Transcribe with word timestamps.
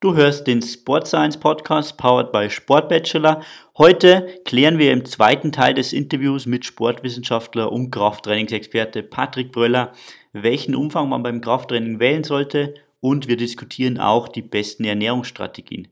Du 0.00 0.14
hörst 0.14 0.46
den 0.46 0.62
Sport 0.62 1.08
Science 1.08 1.40
Podcast 1.40 1.96
powered 1.96 2.30
by 2.30 2.48
Sport 2.48 2.88
Bachelor. 2.88 3.42
Heute 3.76 4.28
klären 4.44 4.78
wir 4.78 4.92
im 4.92 5.04
zweiten 5.04 5.50
Teil 5.50 5.74
des 5.74 5.92
Interviews 5.92 6.46
mit 6.46 6.64
Sportwissenschaftler 6.64 7.72
und 7.72 7.90
Krafttrainingsexperte 7.90 9.02
Patrick 9.02 9.50
Bröller, 9.50 9.92
welchen 10.32 10.76
Umfang 10.76 11.08
man 11.08 11.24
beim 11.24 11.40
Krafttraining 11.40 11.98
wählen 11.98 12.22
sollte 12.22 12.74
und 13.00 13.26
wir 13.26 13.36
diskutieren 13.36 13.98
auch 13.98 14.28
die 14.28 14.42
besten 14.42 14.84
Ernährungsstrategien. 14.84 15.88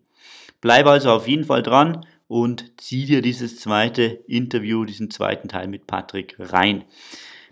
Bleib 0.61 0.87
also 0.87 1.11
auf 1.11 1.27
jeden 1.27 1.43
Fall 1.43 1.65
dran 1.65 2.07
und 2.29 2.81
zieh 2.81 3.07
dir 3.07 3.23
dieses 3.23 3.59
zweite 3.59 4.05
Interview, 4.29 4.85
diesen 4.85 5.11
zweiten 5.11 5.49
Teil 5.49 5.67
mit 5.67 5.89
Patrick 5.89 6.37
rein. 6.39 6.85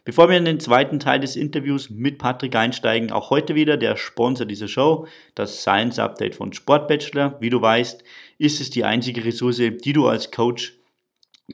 Bevor 0.05 0.29
wir 0.29 0.37
in 0.37 0.45
den 0.45 0.61
zweiten 0.61 1.01
Teil 1.01 1.19
des 1.19 1.35
Interviews 1.35 1.89
mit 1.89 2.19
Patrick 2.19 2.55
einsteigen, 2.57 3.11
auch 3.11 3.31
heute 3.31 3.55
wieder 3.55 3.79
der 3.79 3.97
Sponsor 3.97 4.45
dieser 4.45 4.69
Show, 4.69 5.07
das 5.35 5.63
Science 5.63 5.99
Update 5.99 6.35
von 6.35 6.53
Sport 6.53 6.89
Bachelor. 6.89 7.39
Wie 7.41 7.49
du 7.49 7.63
weißt, 7.63 8.05
ist 8.37 8.61
es 8.61 8.69
die 8.69 8.85
einzige 8.85 9.25
Ressource, 9.25 9.57
die 9.57 9.93
du 9.95 10.07
als 10.07 10.31
Coach 10.31 10.75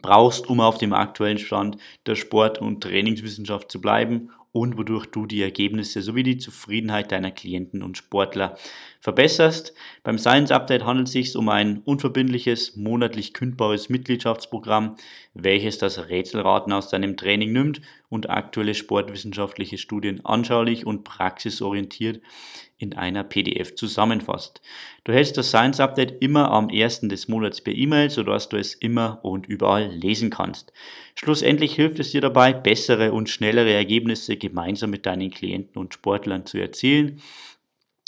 brauchst, 0.03 0.49
um 0.49 0.59
auf 0.59 0.79
dem 0.79 0.93
aktuellen 0.93 1.39
Stand 1.39 1.77
der 2.07 2.17
Sport- 2.17 2.61
und 2.61 2.83
Trainingswissenschaft 2.83 3.71
zu 3.71 3.81
bleiben 3.81 4.31
und 4.51 4.77
wodurch 4.77 5.07
du 5.07 5.27
die 5.27 5.43
Ergebnisse 5.43 6.03
sowie 6.03 6.25
die 6.25 6.39
Zufriedenheit 6.39 7.13
deiner 7.13 7.31
Klienten 7.31 7.85
und 7.85 7.99
Sportler 7.99 8.57
verbesserst. 8.99 9.75
Beim 10.03 10.19
Science 10.19 10.51
Update 10.51 10.85
handelt 10.85 11.07
es 11.07 11.13
sich 11.13 11.37
um 11.37 11.49
ein 11.49 11.83
unverbindliches, 11.85 12.75
monatlich 12.75 13.33
kündbares 13.33 13.89
Mitgliedschaftsprogramm, 13.89 14.97
welches 15.35 15.79
das 15.79 16.09
Rätselraten 16.09 16.73
aus 16.73 16.89
deinem 16.89 17.17
Training 17.17 17.53
nimmt 17.53 17.81
und 18.11 18.29
aktuelle 18.29 18.75
sportwissenschaftliche 18.75 19.79
Studien 19.79 20.23
anschaulich 20.27 20.85
und 20.85 21.05
praxisorientiert 21.05 22.21
in 22.77 22.95
einer 22.95 23.25
PDF 23.25 23.75
zusammenfasst. 23.77 24.61
Du 25.05 25.13
hältst 25.13 25.37
das 25.37 25.49
Science 25.49 25.81
Update 25.81 26.21
immer 26.21 26.51
am 26.51 26.71
ersten 26.71 27.09
des 27.09 27.29
Monats 27.29 27.61
per 27.61 27.75
E-Mail, 27.75 28.11
sodass 28.11 28.49
du 28.49 28.57
es 28.57 28.75
immer 28.75 29.21
und 29.23 29.47
überall 29.47 29.87
lesen 29.87 30.31
kannst. 30.31 30.73
Schlussendlich 31.15 31.75
hilft 31.75 32.01
es 32.01 32.11
dir 32.11 32.21
dabei, 32.21 32.53
bessere 32.53 33.13
und 33.13 33.31
schnellere 33.31 33.73
Ergebnisse 33.73 34.37
gemeinsam 34.37 34.91
mit 34.91 35.07
deinen 35.07 35.31
Klienten 35.31 35.81
und 35.81 35.95
Sportlern 35.95 36.47
zu 36.47 36.59
erzielen. 36.59 37.23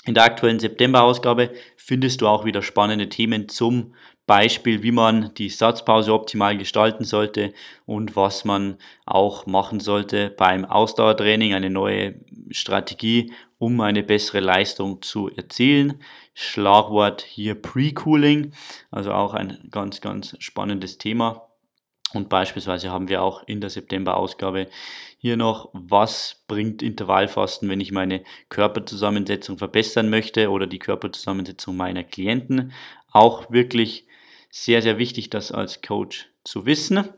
In 0.05 0.15
der 0.15 0.25
aktuellen 0.25 0.59
September-Ausgabe 0.59 1.53
findest 1.77 2.23
du 2.23 2.27
auch 2.27 2.45
wieder 2.45 2.63
spannende 2.63 3.09
Themen 3.09 3.49
zum 3.49 3.95
Beispiel, 4.27 4.83
wie 4.83 4.93
man 4.93 5.35
die 5.35 5.49
Satzpause 5.49 6.13
optimal 6.13 6.57
gestalten 6.57 7.05
sollte 7.05 7.53
und 7.87 8.15
was 8.15 8.45
man 8.45 8.79
auch 9.05 9.47
machen 9.47 9.81
sollte 9.81 10.31
beim 10.31 10.65
Ausdauertraining, 10.65 11.55
eine 11.55 11.71
neue 11.71 12.15
Strategie, 12.51 13.33
um 13.59 13.81
eine 13.81 14.03
bessere 14.03 14.41
Leistung 14.41 15.03
zu 15.03 15.29
erzielen. 15.29 16.01
Schlagwort 16.35 17.23
hier 17.23 17.55
Pre-Cooling, 17.55 18.53
also 18.91 19.13
auch 19.13 19.35
ein 19.35 19.69
ganz, 19.71 20.01
ganz 20.01 20.37
spannendes 20.39 20.99
Thema. 20.99 21.49
Und 22.15 22.29
beispielsweise 22.29 22.91
haben 22.91 23.09
wir 23.09 23.23
auch 23.23 23.43
in 23.47 23.61
der 23.61 23.71
September-Ausgabe 23.71 24.69
hier 25.17 25.37
noch, 25.37 25.71
was 25.73 26.45
bringt 26.47 26.83
Intervallfasten, 26.83 27.69
wenn 27.69 27.81
ich 27.81 27.91
meine 27.91 28.23
Körperzusammensetzung 28.51 29.59
verbessern 29.59 30.11
möchte 30.11 30.51
oder 30.51 30.67
die 30.67 30.79
Körperzusammensetzung 30.79 31.77
meiner 31.77 32.05
Klienten. 32.05 32.73
Auch 33.13 33.51
wirklich 33.51 34.07
sehr, 34.53 34.83
sehr 34.83 34.99
wichtig, 34.99 35.31
das 35.31 35.51
als 35.51 35.81
Coach 35.81 36.29
zu 36.45 36.67
wissen. 36.67 37.09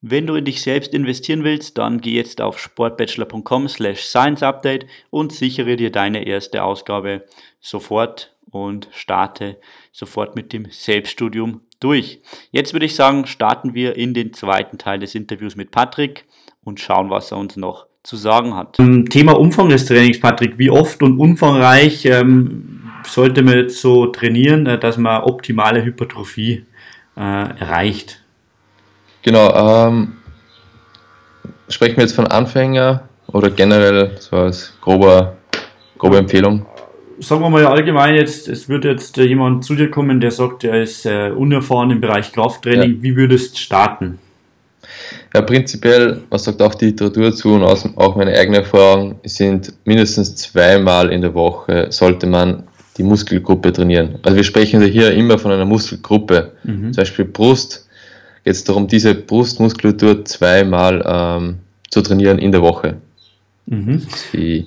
Wenn 0.00 0.26
du 0.26 0.34
in 0.34 0.46
dich 0.46 0.62
selbst 0.62 0.94
investieren 0.94 1.44
willst, 1.44 1.76
dann 1.76 2.00
geh 2.00 2.14
jetzt 2.14 2.40
auf 2.40 2.58
sportbachelor.com 2.58 3.68
slash 3.68 4.00
science 4.00 4.42
update 4.42 4.86
und 5.10 5.30
sichere 5.30 5.76
dir 5.76 5.92
deine 5.92 6.26
erste 6.26 6.64
Ausgabe 6.64 7.26
sofort 7.60 8.34
und 8.50 8.88
starte 8.92 9.58
sofort 9.92 10.34
mit 10.36 10.54
dem 10.54 10.68
Selbststudium 10.70 11.60
durch. 11.80 12.22
Jetzt 12.50 12.72
würde 12.72 12.86
ich 12.86 12.94
sagen, 12.94 13.26
starten 13.26 13.74
wir 13.74 13.96
in 13.96 14.14
den 14.14 14.32
zweiten 14.32 14.78
Teil 14.78 15.00
des 15.00 15.14
Interviews 15.14 15.56
mit 15.56 15.70
Patrick 15.70 16.24
und 16.64 16.80
schauen, 16.80 17.10
was 17.10 17.30
er 17.30 17.36
uns 17.38 17.56
noch 17.56 17.86
zu 18.02 18.16
sagen 18.16 18.56
hat. 18.56 18.78
Thema 19.10 19.32
Umfang 19.32 19.68
des 19.68 19.84
Trainings, 19.84 20.18
Patrick. 20.18 20.58
Wie 20.58 20.70
oft 20.70 21.02
und 21.02 21.18
umfangreich 21.18 22.06
ähm, 22.06 22.90
sollte 23.04 23.42
man 23.42 23.58
jetzt 23.58 23.80
so 23.82 24.06
trainieren, 24.06 24.66
äh, 24.66 24.78
dass 24.78 24.96
man 24.96 25.22
optimale 25.22 25.84
Hypertrophie 25.84 26.64
äh, 27.16 27.20
erreicht? 27.20 28.22
Genau, 29.22 29.88
ähm, 29.88 30.12
sprechen 31.68 31.96
wir 31.96 32.04
jetzt 32.04 32.14
von 32.14 32.26
Anfänger 32.26 33.08
oder 33.26 33.50
generell 33.50 34.16
so 34.18 34.36
als 34.36 34.72
grober, 34.80 35.36
grobe 35.98 36.18
Empfehlung? 36.18 36.66
Sagen 37.18 37.42
wir 37.42 37.50
mal 37.50 37.66
allgemein 37.66 38.14
jetzt, 38.14 38.48
es 38.48 38.68
wird 38.68 38.84
jetzt 38.84 39.18
äh, 39.18 39.24
jemand 39.24 39.64
zu 39.64 39.74
dir 39.74 39.90
kommen, 39.90 40.20
der 40.20 40.30
sagt, 40.30 40.64
er 40.64 40.82
ist 40.82 41.04
äh, 41.04 41.30
unerfahren 41.30 41.90
im 41.90 42.00
Bereich 42.00 42.32
Krafttraining. 42.32 42.96
Ja. 42.96 43.02
Wie 43.02 43.16
würdest 43.16 43.54
du 43.54 43.58
starten? 43.58 44.18
Ja, 45.34 45.42
prinzipiell, 45.42 46.22
was 46.30 46.44
sagt 46.44 46.60
auch 46.62 46.74
die 46.74 46.86
Literatur 46.86 47.32
zu 47.32 47.54
und 47.54 47.62
auch 47.62 48.16
meine 48.16 48.36
eigene 48.36 48.58
Erfahrung, 48.58 49.20
sind 49.24 49.72
mindestens 49.84 50.34
zweimal 50.34 51.12
in 51.12 51.20
der 51.20 51.34
Woche 51.34 51.86
sollte 51.90 52.26
man 52.26 52.64
die 53.00 53.06
Muskelgruppe 53.06 53.72
trainieren. 53.72 54.18
Also 54.22 54.36
wir 54.36 54.44
sprechen 54.44 54.82
hier 54.82 55.12
immer 55.14 55.38
von 55.38 55.52
einer 55.52 55.64
Muskelgruppe. 55.64 56.52
Mhm. 56.64 56.92
Zum 56.92 57.00
Beispiel 57.00 57.24
Brust 57.24 57.88
geht 58.44 58.52
es 58.52 58.62
darum, 58.62 58.88
diese 58.88 59.14
Brustmuskulatur 59.14 60.26
zweimal 60.26 61.02
ähm, 61.06 61.58
zu 61.88 62.02
trainieren 62.02 62.38
in 62.38 62.52
der 62.52 62.60
Woche. 62.60 62.98
Mhm. 63.64 64.02
Die, 64.34 64.66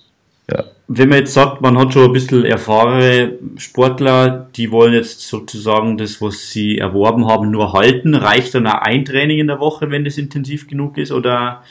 ja. 0.52 0.64
Wenn 0.88 1.10
man 1.10 1.20
jetzt 1.20 1.36
sagt, 1.36 1.62
man 1.62 1.78
hat 1.78 1.94
schon 1.94 2.06
ein 2.06 2.12
bisschen 2.12 2.44
erfahrene 2.44 3.34
Sportler, 3.58 4.50
die 4.56 4.72
wollen 4.72 4.94
jetzt 4.94 5.22
sozusagen 5.22 6.00
das, 6.00 6.20
was 6.20 6.50
sie 6.50 6.80
erworben 6.80 7.28
haben, 7.28 7.52
nur 7.52 7.74
halten, 7.74 8.16
reicht 8.16 8.56
dann 8.56 8.66
auch 8.66 8.82
ein 8.82 9.06
Training 9.06 9.38
in 9.38 9.48
der 9.48 9.60
Woche, 9.60 9.92
wenn 9.92 10.06
das 10.06 10.18
intensiv 10.18 10.68
genug 10.68 10.98
ist, 10.98 11.12
oder 11.12 11.62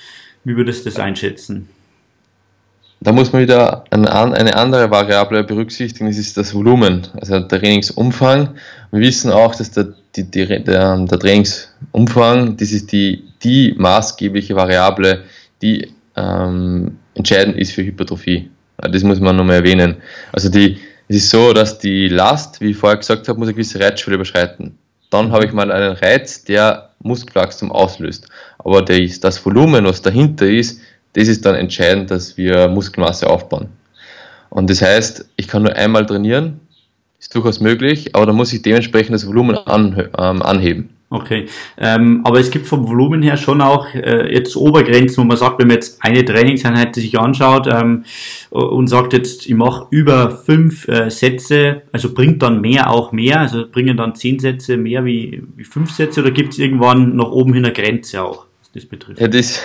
wie 0.44 0.56
würdest 0.56 0.86
du 0.86 0.90
das 0.90 1.00
einschätzen? 1.00 1.68
Da 3.04 3.10
muss 3.10 3.32
man 3.32 3.42
wieder 3.42 3.82
eine 3.90 4.12
andere 4.12 4.88
Variable 4.88 5.42
berücksichtigen, 5.42 6.06
das 6.06 6.18
ist 6.18 6.36
das 6.36 6.54
Volumen, 6.54 7.08
also 7.20 7.40
der 7.40 7.48
Trainingsumfang. 7.48 8.50
Wir 8.92 9.00
wissen 9.00 9.32
auch, 9.32 9.56
dass 9.56 9.72
der, 9.72 9.88
die, 10.14 10.22
die, 10.30 10.46
der, 10.46 10.96
der 10.98 11.18
Trainingsumfang, 11.18 12.56
das 12.56 12.70
ist 12.70 12.92
die, 12.92 13.24
die 13.42 13.74
maßgebliche 13.76 14.54
Variable, 14.54 15.24
die 15.62 15.92
ähm, 16.16 16.96
entscheidend 17.14 17.56
ist 17.56 17.72
für 17.72 17.82
Hypertrophie. 17.82 18.48
Das 18.76 19.02
muss 19.02 19.18
man 19.18 19.34
nochmal 19.34 19.56
erwähnen. 19.56 19.96
Also 20.30 20.48
die, 20.48 20.78
es 21.08 21.16
ist 21.16 21.30
so, 21.30 21.52
dass 21.52 21.80
die 21.80 22.06
Last, 22.06 22.60
wie 22.60 22.70
ich 22.70 22.76
vorher 22.76 22.98
gesagt 22.98 23.26
habe, 23.26 23.36
muss 23.36 23.48
eine 23.48 23.54
gewisse 23.54 23.80
Reizschwelle 23.80 24.14
überschreiten. 24.14 24.78
Dann 25.10 25.32
habe 25.32 25.44
ich 25.44 25.52
mal 25.52 25.72
einen 25.72 25.96
Reiz, 25.96 26.44
der 26.44 26.90
Muskelwachstum 27.00 27.72
auslöst. 27.72 28.28
Aber 28.58 28.80
das, 28.82 29.18
das 29.18 29.44
Volumen, 29.44 29.84
was 29.86 30.02
dahinter 30.02 30.46
ist, 30.46 30.80
das 31.14 31.28
ist 31.28 31.44
dann 31.44 31.54
entscheidend, 31.54 32.10
dass 32.10 32.36
wir 32.36 32.68
Muskelmasse 32.68 33.28
aufbauen. 33.28 33.68
Und 34.50 34.68
das 34.68 34.82
heißt, 34.82 35.30
ich 35.36 35.48
kann 35.48 35.62
nur 35.62 35.74
einmal 35.74 36.06
trainieren, 36.06 36.60
ist 37.18 37.34
durchaus 37.34 37.60
möglich, 37.60 38.14
aber 38.14 38.26
dann 38.26 38.36
muss 38.36 38.52
ich 38.52 38.62
dementsprechend 38.62 39.14
das 39.14 39.26
Volumen 39.26 39.56
an, 39.56 40.08
ähm, 40.18 40.42
anheben. 40.42 40.90
Okay, 41.12 41.46
ähm, 41.76 42.22
aber 42.24 42.40
es 42.40 42.50
gibt 42.50 42.66
vom 42.66 42.88
Volumen 42.88 43.22
her 43.22 43.36
schon 43.36 43.60
auch 43.60 43.86
äh, 43.94 44.32
jetzt 44.32 44.56
Obergrenzen, 44.56 45.22
wo 45.22 45.26
man 45.26 45.36
sagt, 45.36 45.58
wenn 45.58 45.66
man 45.66 45.76
jetzt 45.76 46.02
eine 46.02 46.24
Trainingseinheit 46.24 46.94
sich 46.94 47.18
anschaut 47.18 47.68
ähm, 47.70 48.04
und 48.48 48.86
sagt 48.86 49.12
jetzt, 49.12 49.46
ich 49.46 49.54
mache 49.54 49.88
über 49.90 50.30
fünf 50.30 50.88
äh, 50.88 51.10
Sätze, 51.10 51.82
also 51.92 52.14
bringt 52.14 52.42
dann 52.42 52.62
mehr 52.62 52.90
auch 52.90 53.12
mehr, 53.12 53.40
also 53.40 53.66
bringen 53.70 53.98
dann 53.98 54.14
zehn 54.14 54.38
Sätze 54.38 54.78
mehr 54.78 55.04
wie, 55.04 55.42
wie 55.54 55.64
fünf 55.64 55.90
Sätze 55.90 56.22
oder 56.22 56.30
gibt 56.30 56.54
es 56.54 56.58
irgendwann 56.58 57.14
nach 57.14 57.30
oben 57.30 57.52
hin 57.52 57.66
eine 57.66 57.74
Grenze 57.74 58.22
auch, 58.22 58.46
was 58.60 58.72
das 58.72 58.86
betrifft? 58.86 59.20
Ja, 59.20 59.28
das, 59.28 59.60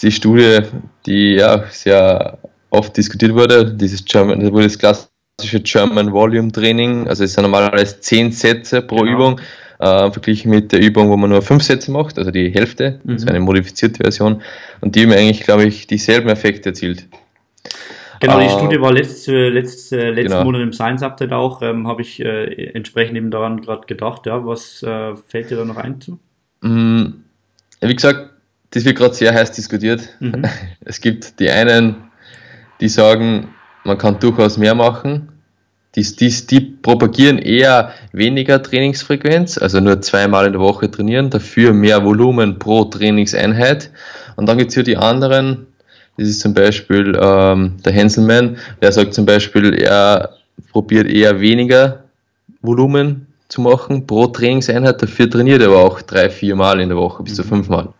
die 0.00 0.12
Studie, 0.12 0.60
die 1.06 1.34
ja 1.34 1.64
sehr 1.70 2.38
oft 2.70 2.96
diskutiert 2.96 3.34
wurde, 3.34 3.72
dieses 3.74 4.04
German, 4.04 4.40
das 4.40 4.52
wurde 4.52 4.64
das 4.64 4.78
klassische 4.78 5.60
German 5.62 6.12
Volume 6.12 6.50
Training, 6.50 7.06
also 7.08 7.24
es 7.24 7.34
sind 7.34 7.42
normalerweise 7.42 8.00
zehn 8.00 8.32
Sätze 8.32 8.82
pro 8.82 9.00
genau. 9.00 9.12
Übung, 9.12 9.40
äh, 9.78 10.10
verglichen 10.10 10.50
mit 10.50 10.72
der 10.72 10.80
Übung, 10.80 11.10
wo 11.10 11.16
man 11.16 11.30
nur 11.30 11.42
fünf 11.42 11.62
Sätze 11.62 11.90
macht, 11.90 12.18
also 12.18 12.30
die 12.30 12.50
Hälfte, 12.50 13.00
mhm. 13.04 13.12
also 13.12 13.26
eine 13.26 13.40
modifizierte 13.40 14.02
Version, 14.02 14.42
und 14.80 14.94
die 14.94 15.02
haben 15.02 15.12
eigentlich, 15.12 15.42
glaube 15.42 15.64
ich, 15.64 15.86
dieselben 15.86 16.28
Effekte 16.28 16.70
erzielt. 16.70 17.08
Genau, 18.20 18.38
die 18.38 18.46
uh, 18.46 18.50
Studie 18.50 18.80
war 18.80 18.92
letzt, 18.92 19.26
letzt, 19.26 19.92
äh, 19.92 20.10
letzten 20.10 20.30
genau. 20.30 20.44
Monat 20.44 20.62
im 20.62 20.72
Science 20.72 21.02
Update 21.02 21.32
auch, 21.32 21.60
ähm, 21.60 21.88
habe 21.88 22.02
ich 22.02 22.20
äh, 22.20 22.70
entsprechend 22.72 23.16
eben 23.16 23.32
daran 23.32 23.60
gerade 23.60 23.84
gedacht, 23.88 24.26
ja, 24.26 24.46
was 24.46 24.80
äh, 24.84 25.16
fällt 25.16 25.50
dir 25.50 25.56
da 25.56 25.64
noch 25.64 25.76
ein 25.76 26.00
zu? 26.00 26.20
Mm, 26.60 27.24
wie 27.80 27.94
gesagt, 27.94 28.30
das 28.72 28.84
wird 28.84 28.96
gerade 28.96 29.14
sehr 29.14 29.32
heiß 29.32 29.52
diskutiert. 29.52 30.08
Mhm. 30.20 30.44
Es 30.84 31.00
gibt 31.00 31.38
die 31.40 31.50
einen, 31.50 31.96
die 32.80 32.88
sagen, 32.88 33.48
man 33.84 33.98
kann 33.98 34.18
durchaus 34.18 34.58
mehr 34.58 34.74
machen. 34.74 35.28
Die, 35.94 36.02
die, 36.02 36.30
die 36.46 36.60
propagieren 36.60 37.38
eher 37.38 37.92
weniger 38.12 38.62
Trainingsfrequenz, 38.62 39.58
also 39.58 39.78
nur 39.78 40.00
zweimal 40.00 40.46
in 40.46 40.52
der 40.52 40.60
Woche 40.60 40.90
trainieren, 40.90 41.28
dafür 41.28 41.74
mehr 41.74 42.02
Volumen 42.02 42.58
pro 42.58 42.84
Trainingseinheit. 42.84 43.90
Und 44.36 44.48
dann 44.48 44.56
gibt 44.56 44.70
es 44.70 44.74
hier 44.74 44.84
die 44.84 44.96
anderen, 44.96 45.66
das 46.16 46.28
ist 46.28 46.40
zum 46.40 46.54
Beispiel 46.54 47.18
ähm, 47.20 47.76
der 47.84 47.92
Henselmann, 47.92 48.56
der 48.80 48.92
sagt 48.92 49.12
zum 49.12 49.26
Beispiel, 49.26 49.74
er 49.74 50.30
probiert 50.70 51.08
eher 51.08 51.40
weniger 51.40 52.04
Volumen 52.62 53.26
zu 53.48 53.60
machen 53.60 54.06
pro 54.06 54.28
Trainingseinheit. 54.28 55.02
Dafür 55.02 55.28
trainiert 55.28 55.60
er 55.60 55.68
aber 55.68 55.84
auch 55.84 56.00
drei, 56.00 56.30
vier 56.30 56.56
Mal 56.56 56.80
in 56.80 56.88
der 56.88 56.96
Woche, 56.96 57.22
bis 57.22 57.34
zu 57.34 57.42
mhm. 57.42 57.48
fünf 57.48 57.68
Mal. 57.68 57.92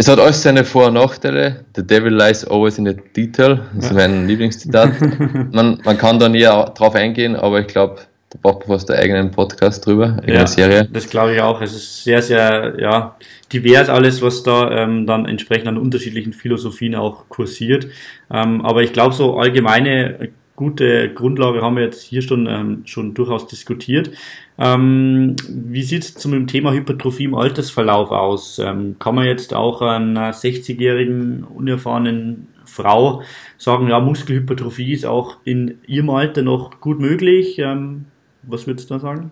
Es 0.00 0.06
hat 0.06 0.20
alles 0.20 0.42
seine 0.42 0.64
Vor- 0.64 0.86
und 0.86 0.94
Nachteile. 0.94 1.64
The 1.74 1.84
devil 1.84 2.14
lies 2.14 2.44
always 2.44 2.78
in 2.78 2.86
the 2.86 2.94
detail. 3.16 3.62
Das 3.74 3.86
ist 3.86 3.94
mein 3.94 4.28
Lieblingszitat. 4.28 4.92
Man, 5.52 5.80
man 5.84 5.98
kann 5.98 6.20
da 6.20 6.28
nie 6.28 6.42
drauf 6.42 6.94
eingehen, 6.94 7.34
aber 7.34 7.60
ich 7.60 7.66
glaube, 7.66 7.96
da 8.30 8.38
braucht 8.40 8.68
man 8.68 8.78
fast 8.78 8.90
einen 8.90 9.00
eigenen 9.00 9.30
Podcast 9.32 9.84
drüber, 9.86 10.20
eine 10.22 10.34
ja, 10.34 10.46
Serie. 10.46 10.88
Das 10.92 11.10
glaube 11.10 11.34
ich 11.34 11.40
auch. 11.40 11.60
Es 11.62 11.74
ist 11.74 12.04
sehr, 12.04 12.22
sehr 12.22 12.76
ja, 12.78 13.16
divers 13.52 13.88
alles, 13.88 14.22
was 14.22 14.44
da 14.44 14.70
ähm, 14.70 15.04
dann 15.04 15.26
entsprechend 15.26 15.66
an 15.66 15.78
unterschiedlichen 15.78 16.32
Philosophien 16.32 16.94
auch 16.94 17.28
kursiert. 17.28 17.88
Ähm, 18.30 18.64
aber 18.64 18.82
ich 18.82 18.92
glaube, 18.92 19.14
so 19.14 19.36
allgemeine 19.36 20.28
gute 20.54 21.12
Grundlage 21.12 21.62
haben 21.62 21.76
wir 21.76 21.84
jetzt 21.84 22.02
hier 22.02 22.20
schon, 22.22 22.46
ähm, 22.46 22.82
schon 22.84 23.14
durchaus 23.14 23.46
diskutiert. 23.46 24.10
Ähm, 24.58 25.36
wie 25.48 25.82
sieht 25.82 26.02
es 26.02 26.14
zum 26.14 26.46
Thema 26.46 26.72
Hypertrophie 26.72 27.24
im 27.24 27.34
Altersverlauf 27.34 28.10
aus? 28.10 28.58
Ähm, 28.58 28.96
kann 28.98 29.14
man 29.14 29.26
jetzt 29.26 29.54
auch 29.54 29.82
einer 29.82 30.32
60-jährigen, 30.32 31.44
unerfahrenen 31.44 32.48
Frau 32.64 33.22
sagen, 33.56 33.88
ja, 33.88 34.00
Muskelhypertrophie 34.00 34.92
ist 34.92 35.06
auch 35.06 35.36
in 35.44 35.78
ihrem 35.86 36.10
Alter 36.10 36.42
noch 36.42 36.80
gut 36.80 36.98
möglich? 36.98 37.58
Ähm, 37.58 38.06
was 38.42 38.66
würdest 38.66 38.90
du 38.90 38.94
da 38.94 39.00
sagen? 39.00 39.30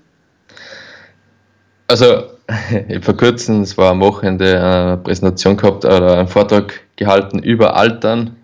Also, 1.89 2.05
ich 2.89 2.95
habe 2.95 3.03
vor 3.03 3.17
kurzem, 3.17 3.63
es 3.63 3.77
war 3.77 3.91
am 3.91 4.01
Wochenende, 4.01 4.61
eine 4.61 4.97
Präsentation 4.99 5.57
gehabt 5.57 5.85
oder 5.85 6.19
einen 6.19 6.29
Vortrag 6.29 6.81
gehalten 6.97 7.41
über 7.41 7.77
Altern 7.77 8.37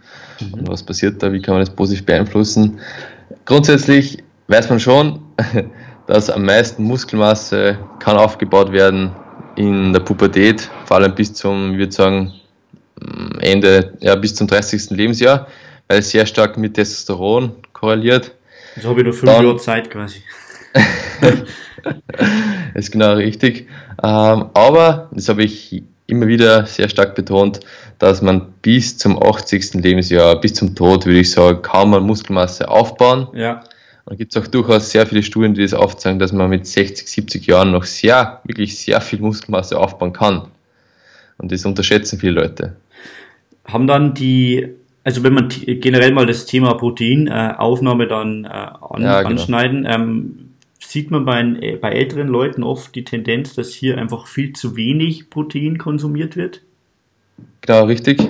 Mhm. 0.43 0.55
Und 0.55 0.69
was 0.69 0.83
passiert 0.83 1.23
da? 1.23 1.33
Wie 1.33 1.41
kann 1.41 1.55
man 1.55 1.63
das 1.63 1.75
positiv 1.75 2.07
beeinflussen? 2.07 2.81
Grundsätzlich 3.45 4.19
weiß 4.49 4.69
man 4.71 4.81
schon, 4.81 5.21
dass 6.07 6.31
am 6.31 6.45
meisten 6.45 6.85
Muskelmasse 6.85 7.79
kann 7.99 8.17
aufgebaut 8.17 8.73
werden 8.73 9.13
in 9.57 9.93
der 9.93 10.01
Pubertät, 10.01 10.69
vor 10.85 10.97
allem 10.97 11.15
bis 11.15 11.35
zum, 11.35 11.73
ich 11.73 11.79
würde 11.79 11.93
sagen, 11.93 12.33
Ende, 13.41 13.95
ja, 14.01 14.15
bis 14.15 14.35
zum 14.35 14.47
30. 14.47 14.91
Lebensjahr, 14.91 15.47
weil 15.89 15.99
es 15.99 16.11
sehr 16.11 16.27
stark 16.27 16.57
mit 16.57 16.75
Testosteron 16.75 17.53
korreliert. 17.73 18.33
Also 18.77 18.89
habe 18.89 19.01
ich 19.01 19.05
nur 19.05 19.15
fünf 19.15 19.33
Jahre 19.33 19.57
Zeit 19.57 19.91
quasi. 19.91 20.23
ist 22.75 22.93
genau 22.93 23.15
richtig. 23.15 23.69
Ähm, 24.03 24.47
aber, 24.55 25.09
das 25.13 25.29
habe 25.29 25.43
ich 25.43 25.83
immer 26.07 26.27
wieder 26.27 26.67
sehr 26.67 26.89
stark 26.89 27.15
betont, 27.15 27.61
dass 27.99 28.23
man 28.23 28.53
bis 28.63 28.99
zum 28.99 29.23
80. 29.23 29.75
Lebensjahr, 29.75 30.41
bis 30.41 30.55
zum 30.55 30.75
Tod, 30.75 31.07
würde 31.07 31.21
ich 31.21 31.31
sagen, 31.31 31.63
kaum 31.63 31.91
man 31.91 32.03
Muskelmasse 32.03 32.69
aufbauen. 32.69 33.29
Ja. 33.35 33.63
Und 34.05 34.19
gibt 34.19 34.35
es 34.35 34.43
auch 34.43 34.47
durchaus 34.49 34.91
sehr 34.91 35.07
viele 35.07 35.23
Studien, 35.23 35.55
die 35.55 35.63
das 35.63 35.75
aufzeigen, 35.75 36.19
dass 36.19 36.33
man 36.33 36.51
mit 36.51 36.67
60, 36.67 37.09
70 37.09 37.47
Jahren 37.47 37.71
noch 37.71 37.85
sehr, 37.85 38.41
wirklich 38.45 38.79
sehr 38.79 39.01
viel 39.01 39.21
Muskelmasse 39.21 39.79
aufbauen 39.79 40.13
kann. 40.13 40.49
Und 41.39 41.53
das 41.53 41.65
unterschätzen 41.65 42.19
viele 42.19 42.33
Leute. 42.33 42.77
Haben 43.65 43.87
dann 43.87 44.15
die, 44.15 44.69
also 45.05 45.23
wenn 45.23 45.35
man 45.35 45.49
generell 45.49 46.13
mal 46.13 46.27
das 46.27 46.47
Thema 46.47 46.75
Proteinaufnahme 46.75 48.09
dann 48.09 48.45
äh, 48.45 48.49
an, 48.49 49.03
ja, 49.03 49.23
genau. 49.23 49.31
anschneiden, 49.31 49.87
ähm, 49.89 50.49
sieht 50.81 51.11
man 51.11 51.25
bei, 51.25 51.41
äh, 51.41 51.77
bei 51.77 51.93
älteren 51.93 52.29
Leuten 52.29 52.65
oft 52.65 52.95
die 52.95 53.05
Tendenz, 53.05 53.55
dass 53.55 53.73
hier 53.73 53.99
einfach 53.99 54.27
viel 54.27 54.53
zu 54.53 54.77
wenig 54.77 55.31
Protein 55.31 55.79
konsumiert 55.79 56.37
wird? 56.37 56.61
Genau, 57.61 57.85
richtig. 57.85 58.21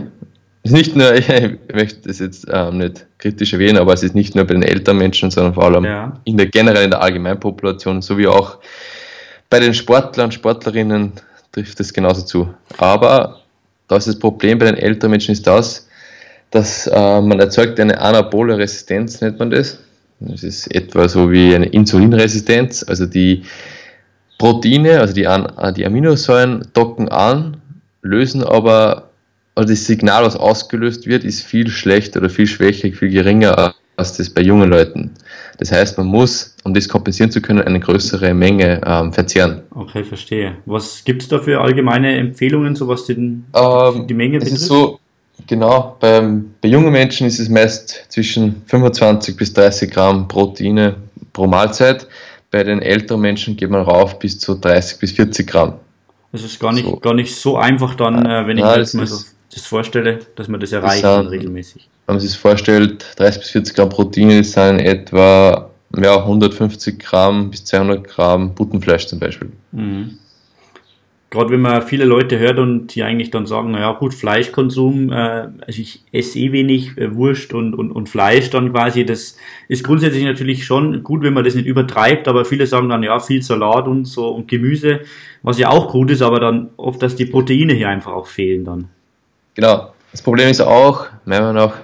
Ist 0.63 0.73
nicht 0.73 0.95
nur, 0.95 1.15
ich 1.15 1.29
möchte 1.73 2.09
das 2.09 2.19
jetzt 2.19 2.47
ähm, 2.51 2.79
nicht 2.79 3.07
kritisch 3.19 3.53
erwähnen, 3.53 3.79
aber 3.79 3.93
es 3.93 4.03
ist 4.03 4.15
nicht 4.15 4.35
nur 4.35 4.45
bei 4.45 4.55
den 4.55 4.63
älteren 4.63 4.99
Menschen, 4.99 5.31
sondern 5.31 5.55
vor 5.55 5.65
allem 5.65 5.85
ja. 5.85 6.21
in 6.25 6.37
der 6.37 6.47
generell 6.47 6.85
in 6.85 6.91
der 6.91 7.03
Allgemeinpopulation, 7.03 8.03
sowie 8.03 8.27
auch 8.27 8.59
bei 9.51 9.61
den 9.61 9.75
Sportlern, 9.75 10.33
Sportlerinnen 10.33 11.13
trifft 11.53 11.79
es 11.81 11.93
genauso 11.93 12.23
zu. 12.23 12.55
Aber 12.79 13.41
das, 13.89 14.07
das 14.07 14.19
Problem 14.19 14.59
bei 14.59 14.67
den 14.67 14.79
älteren 14.79 15.11
Menschen 15.11 15.33
ist 15.33 15.47
das, 15.47 15.89
dass 16.51 16.87
äh, 16.87 17.21
man 17.21 17.41
erzeugt 17.41 17.79
eine 17.81 18.01
anabole 18.01 18.57
Resistenz, 18.57 19.21
nennt 19.21 19.39
man 19.39 19.51
das. 19.51 19.79
Das 20.21 20.43
ist 20.43 20.73
etwa 20.75 21.09
so 21.09 21.31
wie 21.31 21.55
eine 21.55 21.67
Insulinresistenz, 21.67 22.85
also 22.87 23.07
die 23.07 23.43
Proteine, 24.39 25.01
also 25.01 25.15
die, 25.15 25.27
die 25.77 25.87
Aminosäuren 25.87 26.69
docken 26.73 27.09
an, 27.09 27.57
lösen 28.03 28.45
aber 28.45 29.11
also 29.55 29.69
das 29.69 29.85
Signal, 29.87 30.25
was 30.25 30.37
ausgelöst 30.37 31.07
wird, 31.07 31.25
ist 31.25 31.43
viel 31.43 31.69
schlechter 31.69 32.21
oder 32.21 32.31
viel 32.31 32.47
schwächer, 32.47 32.91
viel 32.93 33.11
geringer 33.11 33.75
als 33.97 34.17
das 34.17 34.31
bei 34.31 34.43
jungen 34.43 34.71
Leuten. 34.71 35.11
Das 35.59 35.71
heißt, 35.71 35.99
man 35.99 36.07
muss, 36.07 36.57
um 36.65 36.73
das 36.75 36.89
kompensieren 36.89 37.31
zu 37.31 37.41
können, 37.41 37.61
eine 37.61 37.79
größere 37.79 38.33
Menge 38.35 38.81
ähm, 38.85 39.13
verzehren. 39.13 39.63
Okay, 39.75 40.03
verstehe. 40.03 40.57
Was 40.65 41.05
gibt 41.05 41.23
es 41.23 41.29
da 41.29 41.39
für 41.39 41.61
allgemeine 41.61 42.17
Empfehlungen, 42.17 42.75
so 42.75 42.89
was 42.89 43.05
den, 43.05 43.45
ähm, 43.55 44.07
die 44.07 44.15
Menge 44.15 44.39
betrifft? 44.39 44.57
Es 44.57 44.63
ist 44.63 44.69
so, 44.69 44.99
genau, 45.47 45.97
beim, 46.01 46.55
bei 46.61 46.69
jungen 46.69 46.91
Menschen 46.91 47.27
ist 47.27 47.39
es 47.39 47.49
meist 47.49 48.07
zwischen 48.09 48.63
25 48.67 49.37
bis 49.37 49.53
30 49.53 49.91
Gramm 49.91 50.27
Proteine 50.27 50.97
pro 51.33 51.47
Mahlzeit. 51.47 52.07
Bei 52.51 52.65
den 52.65 52.81
älteren 52.81 53.21
Menschen 53.21 53.57
geht 53.57 53.71
man 53.71 53.83
rauf 53.83 54.19
bis 54.19 54.39
zu 54.39 54.55
30 54.55 54.99
bis 54.99 55.13
40 55.13 55.47
Gramm. 55.47 55.75
Das 56.33 56.43
ist 56.43 56.59
gar 56.59 56.73
nicht 56.73 56.87
so, 56.87 56.97
gar 56.97 57.15
nicht 57.15 57.37
so 57.37 57.59
einfach 57.59 57.95
dann, 57.95 58.25
äh, 58.25 58.47
wenn 58.47 58.57
ich 58.57 58.65
mir 58.65 58.79
jetzt 58.79 58.95
mal 58.95 59.07
so 59.07 59.19
das 59.55 59.67
vorstelle, 59.67 60.21
dass 60.37 60.49
man 60.49 60.61
das 60.61 60.73
erreicht 60.73 61.05
das 61.05 61.21
sind, 61.21 61.31
regelmäßig. 61.31 61.89
Wenn 62.07 62.17
man 62.17 62.21
sich 62.21 62.31
das 62.31 62.39
vorstellt, 62.39 63.05
30 63.17 63.41
bis 63.41 63.51
40 63.51 63.75
Gramm 63.75 63.89
Proteine 63.89 64.45
sind 64.45 64.81
etwa 64.81 65.71
ja, 65.97 66.17
150 66.17 66.99
Gramm 66.99 67.51
bis 67.51 67.65
200 67.67 68.05
Gramm 68.05 68.55
Buttenfleisch 68.55 69.07
zum 69.07 69.19
Beispiel. 69.19 69.53
Mhm 69.73 70.19
gerade 71.33 71.51
wenn 71.51 71.63
man 71.63 71.81
viele 71.81 72.05
Leute 72.05 72.39
hört 72.39 72.59
und 72.59 72.95
die 72.95 73.03
eigentlich 73.03 73.31
dann 73.31 73.47
sagen, 73.47 73.71
naja 73.71 73.93
gut, 73.93 74.13
Fleischkonsum, 74.13 75.11
äh, 75.11 75.49
also 75.67 75.81
ich 75.81 76.05
esse 76.13 76.39
eh 76.39 76.53
wenig 76.53 76.99
äh, 76.99 77.15
Wurst 77.17 77.55
und, 77.55 77.75
und, 77.75 77.91
und 77.91 78.11
Fleisch 78.11 78.51
dann 78.51 78.71
quasi, 78.71 79.07
das 79.07 79.39
ist 79.67 79.83
grundsätzlich 79.83 80.25
natürlich 80.25 80.67
schon 80.67 81.03
gut, 81.03 81.23
wenn 81.23 81.33
man 81.33 81.43
das 81.43 81.55
nicht 81.55 81.67
übertreibt, 81.67 82.29
aber 82.29 82.45
viele 82.45 82.67
sagen 82.67 82.91
dann, 82.91 83.03
ja, 83.03 83.19
viel 83.19 83.43
Salat 83.43 83.89
und 83.89 84.05
so 84.05 84.29
und 84.29 84.47
Gemüse, 84.47 85.01
was 85.43 85.59
ja 85.59 85.71
auch 85.71 85.91
gut 85.91 86.11
ist, 86.11 86.21
aber 86.21 86.39
dann 86.39 86.69
oft, 86.77 87.03
dass 87.03 87.17
die 87.17 87.27
Proteine 87.27 87.73
hier 87.73 87.89
einfach 87.89 88.13
auch 88.13 88.27
fehlen 88.27 88.67
dann. 88.67 88.91
Genau. 89.55 89.93
Das 90.11 90.23
Problem 90.23 90.49
ist 90.49 90.61
auch, 90.61 91.07
meiner 91.25 91.53
Meinung 91.53 91.69
nach, 91.69 91.75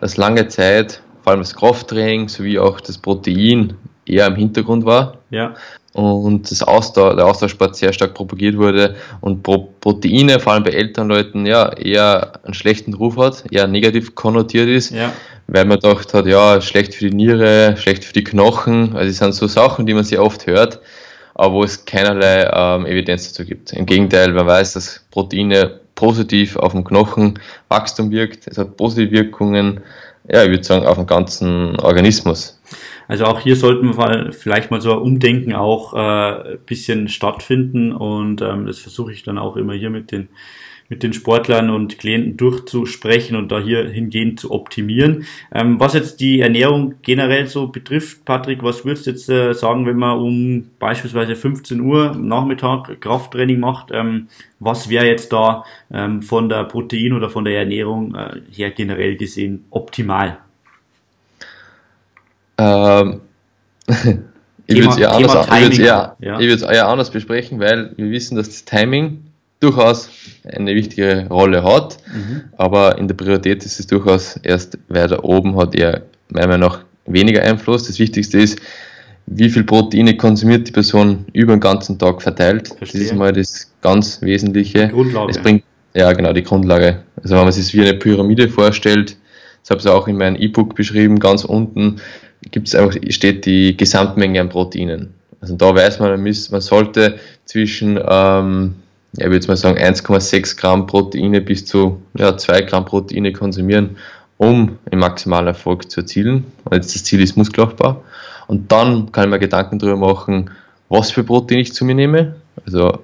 dass 0.00 0.16
lange 0.16 0.48
Zeit, 0.48 1.02
vor 1.22 1.32
allem 1.32 1.40
das 1.40 1.54
Krafttraining 1.54 2.28
sowie 2.28 2.58
auch 2.58 2.80
das 2.80 2.98
Protein 2.98 3.74
eher 4.06 4.26
im 4.26 4.36
Hintergrund 4.36 4.84
war. 4.84 5.18
Ja 5.30 5.54
und 5.92 6.50
das 6.50 6.62
Ausdauer, 6.62 7.16
der 7.16 7.26
Ausdauersport 7.26 7.74
sehr 7.74 7.92
stark 7.92 8.14
propagiert 8.14 8.56
wurde 8.56 8.96
und 9.20 9.42
Pro 9.42 9.70
Proteine, 9.80 10.38
vor 10.38 10.52
allem 10.52 10.62
bei 10.62 10.70
älteren 10.70 11.08
Leuten, 11.08 11.46
ja, 11.46 11.72
eher 11.72 12.44
einen 12.44 12.54
schlechten 12.54 12.94
Ruf 12.94 13.16
hat, 13.16 13.44
eher 13.50 13.66
negativ 13.66 14.14
konnotiert 14.14 14.68
ist, 14.68 14.90
ja. 14.90 15.12
weil 15.48 15.64
man 15.64 15.80
gedacht 15.80 16.14
hat, 16.14 16.26
ja, 16.26 16.60
schlecht 16.60 16.94
für 16.94 17.08
die 17.08 17.16
Niere, 17.16 17.76
schlecht 17.76 18.04
für 18.04 18.12
die 18.12 18.24
Knochen, 18.24 18.94
also 18.94 19.08
es 19.08 19.18
sind 19.18 19.34
so 19.34 19.46
Sachen, 19.46 19.86
die 19.86 19.94
man 19.94 20.04
sehr 20.04 20.22
oft 20.22 20.46
hört, 20.46 20.80
aber 21.34 21.54
wo 21.54 21.64
es 21.64 21.84
keinerlei 21.84 22.48
ähm, 22.52 22.86
Evidenz 22.86 23.32
dazu 23.32 23.44
gibt. 23.44 23.72
Im 23.72 23.86
Gegenteil, 23.86 24.32
man 24.32 24.46
weiß, 24.46 24.74
dass 24.74 25.04
Proteine 25.10 25.79
positiv 26.00 26.56
auf 26.56 26.72
den 26.72 26.82
Knochenwachstum 26.82 28.10
wirkt, 28.10 28.46
es 28.46 28.56
hat 28.56 28.78
positive 28.78 29.10
Wirkungen, 29.10 29.80
ja, 30.26 30.42
ich 30.44 30.48
würde 30.48 30.64
sagen, 30.64 30.86
auf 30.86 30.96
den 30.96 31.06
ganzen 31.06 31.78
Organismus. 31.78 32.58
Also 33.06 33.26
auch 33.26 33.40
hier 33.40 33.54
sollten 33.54 33.98
wir 33.98 34.32
vielleicht 34.32 34.70
mal 34.70 34.80
so 34.80 34.92
ein 34.92 34.98
Umdenken 34.98 35.52
auch 35.52 35.92
äh, 35.92 36.56
bisschen 36.64 37.08
stattfinden. 37.08 37.92
Und 37.92 38.40
ähm, 38.40 38.66
das 38.66 38.78
versuche 38.78 39.12
ich 39.12 39.22
dann 39.22 39.36
auch 39.36 39.56
immer 39.56 39.74
hier 39.74 39.90
mit 39.90 40.10
den 40.10 40.28
mit 40.90 41.04
den 41.04 41.12
Sportlern 41.12 41.70
und 41.70 41.98
Klienten 41.98 42.36
durchzusprechen 42.36 43.36
und 43.36 43.50
da 43.50 43.60
hier 43.60 43.88
hingehend 43.88 44.40
zu 44.40 44.50
optimieren. 44.50 45.24
Ähm, 45.54 45.78
was 45.78 45.94
jetzt 45.94 46.18
die 46.18 46.40
Ernährung 46.40 46.96
generell 47.02 47.46
so 47.46 47.68
betrifft, 47.68 48.24
Patrick, 48.24 48.64
was 48.64 48.84
würdest 48.84 49.06
du 49.06 49.10
jetzt 49.12 49.28
äh, 49.30 49.54
sagen, 49.54 49.86
wenn 49.86 49.96
man 49.96 50.18
um 50.18 50.66
beispielsweise 50.80 51.36
15 51.36 51.80
Uhr 51.80 52.16
Nachmittag 52.16 53.00
Krafttraining 53.00 53.60
macht? 53.60 53.90
Ähm, 53.92 54.26
was 54.58 54.90
wäre 54.90 55.06
jetzt 55.06 55.32
da 55.32 55.64
ähm, 55.92 56.22
von 56.22 56.48
der 56.48 56.64
Protein- 56.64 57.12
oder 57.12 57.30
von 57.30 57.44
der 57.44 57.56
Ernährung 57.56 58.16
äh, 58.16 58.40
her 58.50 58.72
generell 58.72 59.16
gesehen 59.16 59.66
optimal? 59.70 60.38
Ähm, 62.58 63.20
ich 64.66 64.76
würde 64.76 64.88
es 64.88 64.96
eher, 64.98 65.12
anders, 65.12 65.78
eher, 65.78 66.16
ja. 66.18 66.40
eher 66.40 66.88
anders 66.88 67.12
besprechen, 67.12 67.60
weil 67.60 67.92
wir 67.96 68.10
wissen, 68.10 68.34
dass 68.36 68.48
das 68.48 68.64
Timing 68.64 69.29
durchaus 69.60 70.08
eine 70.44 70.74
wichtige 70.74 71.26
Rolle 71.28 71.62
hat, 71.62 71.98
mhm. 72.12 72.42
aber 72.56 72.98
in 72.98 73.08
der 73.08 73.14
Priorität 73.14 73.64
ist 73.64 73.78
es 73.78 73.86
durchaus 73.86 74.36
erst 74.42 74.78
weiter 74.88 75.22
oben, 75.24 75.56
hat 75.56 75.74
er 75.74 76.02
meiner 76.28 76.48
Meinung 76.48 76.70
nach 76.70 76.84
weniger 77.06 77.42
Einfluss. 77.42 77.86
Das 77.86 77.98
Wichtigste 77.98 78.38
ist, 78.38 78.58
wie 79.26 79.48
viel 79.48 79.64
Proteine 79.64 80.16
konsumiert 80.16 80.68
die 80.68 80.72
Person 80.72 81.26
über 81.32 81.54
den 81.54 81.60
ganzen 81.60 81.98
Tag 81.98 82.22
verteilt. 82.22 82.68
Verstehe. 82.68 83.00
Das 83.00 83.10
ist 83.10 83.16
mal 83.16 83.32
das 83.32 83.70
ganz 83.80 84.22
Wesentliche. 84.22 84.86
Die 84.86 84.92
Grundlage. 84.92 85.30
Es 85.30 85.38
bringt, 85.38 85.62
ja, 85.94 86.12
genau, 86.12 86.32
die 86.32 86.42
Grundlage. 86.42 87.02
Also 87.22 87.36
wenn 87.36 87.44
man 87.44 87.52
sich 87.52 87.72
wie 87.74 87.82
eine 87.82 87.94
Pyramide 87.94 88.48
vorstellt, 88.48 89.16
das 89.62 89.70
habe 89.70 89.80
ich 89.80 89.88
auch 89.88 90.08
in 90.08 90.16
meinem 90.16 90.36
E-Book 90.36 90.74
beschrieben, 90.74 91.18
ganz 91.18 91.44
unten 91.44 92.00
gibt's 92.50 92.74
einfach, 92.74 92.98
steht 93.10 93.44
die 93.44 93.76
Gesamtmenge 93.76 94.40
an 94.40 94.48
Proteinen. 94.48 95.14
Also 95.40 95.56
da 95.56 95.74
weiß 95.74 96.00
man, 96.00 96.20
man 96.22 96.60
sollte 96.60 97.18
zwischen, 97.44 98.00
ähm, 98.08 98.74
ja, 99.12 99.26
ich 99.26 99.32
würde 99.32 99.46
mal 99.48 99.56
sagen, 99.56 99.78
1,6 99.78 100.56
Gramm 100.56 100.86
Proteine 100.86 101.40
bis 101.40 101.64
zu 101.66 102.02
ja, 102.16 102.36
2 102.36 102.62
Gramm 102.62 102.84
Proteine 102.84 103.32
konsumieren, 103.32 103.96
um 104.36 104.78
einen 104.90 105.00
maximalen 105.00 105.48
Erfolg 105.48 105.90
zu 105.90 106.00
erzielen. 106.00 106.46
Und 106.64 106.74
jetzt 106.74 106.94
das 106.94 107.04
Ziel 107.04 107.20
ist 107.20 107.36
Muskelaufbau. 107.36 108.02
Und 108.46 108.70
dann 108.72 109.12
kann 109.12 109.24
ich 109.24 109.30
mir 109.30 109.38
Gedanken 109.38 109.78
darüber 109.78 110.14
machen, 110.14 110.50
was 110.88 111.10
für 111.10 111.24
Protein 111.24 111.58
ich 111.58 111.72
zu 111.72 111.84
mir 111.84 111.94
nehme. 111.94 112.36
Also, 112.64 113.00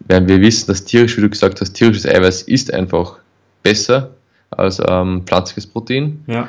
wenn 0.00 0.28
wir 0.28 0.40
wissen, 0.40 0.66
dass 0.66 0.84
tierisch, 0.84 1.16
wie 1.16 1.22
du 1.22 1.28
gesagt 1.28 1.60
hast, 1.60 1.72
tierisches 1.72 2.06
Eiweiß 2.06 2.42
ist 2.42 2.72
einfach 2.72 3.18
besser 3.62 4.10
als 4.50 4.80
ähm, 4.86 5.22
pflanzliches 5.26 5.66
Protein. 5.66 6.24
Ja. 6.26 6.48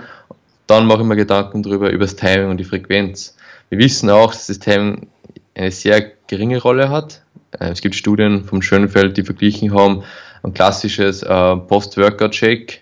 Dann 0.68 0.86
mache 0.86 1.02
ich 1.02 1.08
mir 1.08 1.16
Gedanken 1.16 1.64
darüber, 1.64 1.90
über 1.90 2.06
das 2.06 2.16
Timing 2.16 2.50
und 2.50 2.58
die 2.58 2.64
Frequenz. 2.64 3.36
Wir 3.70 3.80
wissen 3.80 4.10
auch, 4.10 4.34
dass 4.34 4.48
das 4.48 4.60
Timing 4.60 5.08
eine 5.56 5.72
sehr 5.72 6.12
geringe 6.28 6.62
Rolle 6.62 6.90
hat. 6.90 7.22
Äh, 7.52 7.70
es 7.70 7.82
gibt 7.82 7.96
Studien 7.96 8.44
vom 8.44 8.62
Schönfeld, 8.62 9.18
die 9.18 9.24
verglichen 9.24 9.74
haben, 9.74 10.04
ein 10.44 10.54
klassisches 10.54 11.24
äh, 11.24 11.56
Post-Workout-Shake 11.56 12.82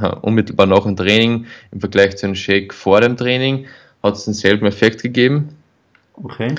äh, 0.00 0.06
unmittelbar 0.22 0.66
nach 0.66 0.84
dem 0.84 0.96
Training 0.96 1.46
im 1.70 1.80
Vergleich 1.80 2.16
zu 2.16 2.26
einem 2.26 2.34
Shake 2.34 2.72
vor 2.72 3.00
dem 3.00 3.16
Training 3.16 3.66
hat 4.02 4.16
es 4.16 4.24
denselben 4.24 4.66
Effekt 4.66 5.02
gegeben. 5.02 5.50
Okay. 6.14 6.54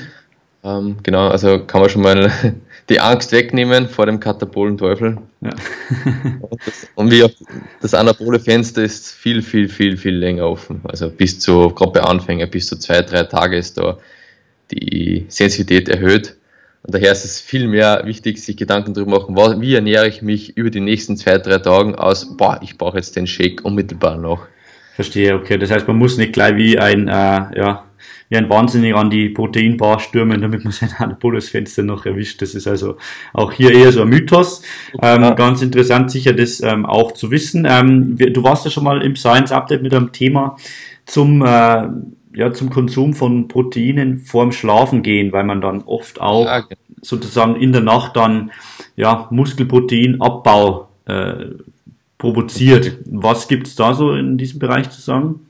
Ähm, 0.64 0.96
genau, 1.02 1.28
also 1.28 1.60
kann 1.60 1.80
man 1.80 1.90
schon 1.90 2.02
mal 2.02 2.32
die 2.88 3.00
Angst 3.00 3.32
wegnehmen 3.32 3.88
vor 3.88 4.06
dem 4.06 4.20
katabolen 4.20 4.76
Teufel. 4.78 5.18
Ja. 5.40 5.50
und, 6.40 6.60
das, 6.66 6.88
und 6.94 7.10
wie 7.10 7.22
auch 7.24 7.30
das 7.80 7.94
anabole 7.94 8.40
Fenster 8.40 8.82
ist 8.82 9.12
viel, 9.12 9.42
viel, 9.42 9.68
viel, 9.68 9.96
viel 9.96 10.16
länger 10.16 10.48
offen. 10.48 10.80
Also 10.84 11.08
bis 11.08 11.38
zu, 11.38 11.70
gerade 11.70 11.92
bei 11.92 12.00
Anfängern, 12.00 12.50
bis 12.50 12.66
zu 12.66 12.78
zwei, 12.78 13.02
drei 13.02 13.24
Tage 13.24 13.56
ist 13.56 13.78
da 13.78 13.98
die 14.72 15.26
Sensitivität 15.28 15.88
erhöht. 15.88 16.36
Und 16.86 16.94
daher 16.94 17.10
ist 17.10 17.24
es 17.24 17.40
viel 17.40 17.66
mehr 17.66 18.02
wichtig, 18.04 18.38
sich 18.38 18.56
Gedanken 18.56 18.94
darüber 18.94 19.26
machen, 19.26 19.60
wie 19.60 19.74
ernähre 19.74 20.06
ich 20.06 20.22
mich 20.22 20.56
über 20.56 20.70
die 20.70 20.80
nächsten 20.80 21.16
zwei, 21.16 21.38
drei 21.38 21.58
Tage 21.58 21.98
aus, 21.98 22.36
boah, 22.36 22.60
ich 22.62 22.78
brauche 22.78 22.96
jetzt 22.96 23.16
den 23.16 23.26
Shake 23.26 23.64
unmittelbar 23.64 24.16
noch. 24.16 24.46
Verstehe, 24.94 25.34
okay. 25.34 25.58
Das 25.58 25.70
heißt, 25.70 25.88
man 25.88 25.98
muss 25.98 26.16
nicht 26.16 26.32
gleich 26.32 26.56
wie 26.56 26.78
ein, 26.78 27.08
äh, 27.08 27.58
ja, 27.58 27.84
wie 28.28 28.36
ein 28.36 28.48
Wahnsinnig 28.48 28.94
an 28.94 29.10
die 29.10 29.28
Proteinbar 29.28 29.98
stürmen, 29.98 30.40
damit 30.40 30.62
man 30.62 30.72
sein 30.72 30.90
Anabolus-Fenster 30.96 31.82
noch 31.82 32.06
erwischt. 32.06 32.40
Das 32.40 32.54
ist 32.54 32.68
also 32.68 32.96
auch 33.32 33.52
hier 33.52 33.72
eher 33.72 33.90
so 33.90 34.02
ein 34.02 34.08
Mythos. 34.08 34.62
Ähm. 35.02 35.34
Ganz 35.34 35.62
interessant 35.62 36.12
sicher 36.12 36.32
das 36.34 36.60
ähm, 36.60 36.86
auch 36.86 37.12
zu 37.12 37.32
wissen. 37.32 37.66
Ähm, 37.68 38.16
du 38.16 38.42
warst 38.44 38.64
ja 38.64 38.70
schon 38.70 38.84
mal 38.84 39.02
im 39.02 39.16
Science 39.16 39.50
Update 39.50 39.82
mit 39.82 39.92
einem 39.92 40.12
Thema 40.12 40.56
zum 41.04 41.44
äh, 41.44 41.88
ja, 42.36 42.52
zum 42.52 42.68
Konsum 42.68 43.14
von 43.14 43.48
Proteinen 43.48 44.18
vorm 44.18 44.52
Schlafen 44.52 45.02
gehen, 45.02 45.32
weil 45.32 45.44
man 45.44 45.62
dann 45.62 45.82
oft 45.82 46.20
auch 46.20 46.44
ja, 46.44 46.58
okay. 46.58 46.76
sozusagen 47.00 47.56
in 47.56 47.72
der 47.72 47.80
Nacht 47.80 48.14
dann 48.14 48.50
ja, 48.94 49.26
Muskelproteinabbau 49.30 50.88
äh, 51.06 51.46
provoziert. 52.18 52.98
Was 53.06 53.48
gibt 53.48 53.66
es 53.66 53.74
da 53.74 53.94
so 53.94 54.12
in 54.12 54.36
diesem 54.36 54.58
Bereich 54.58 54.90
zu 54.90 55.00
sagen? 55.00 55.46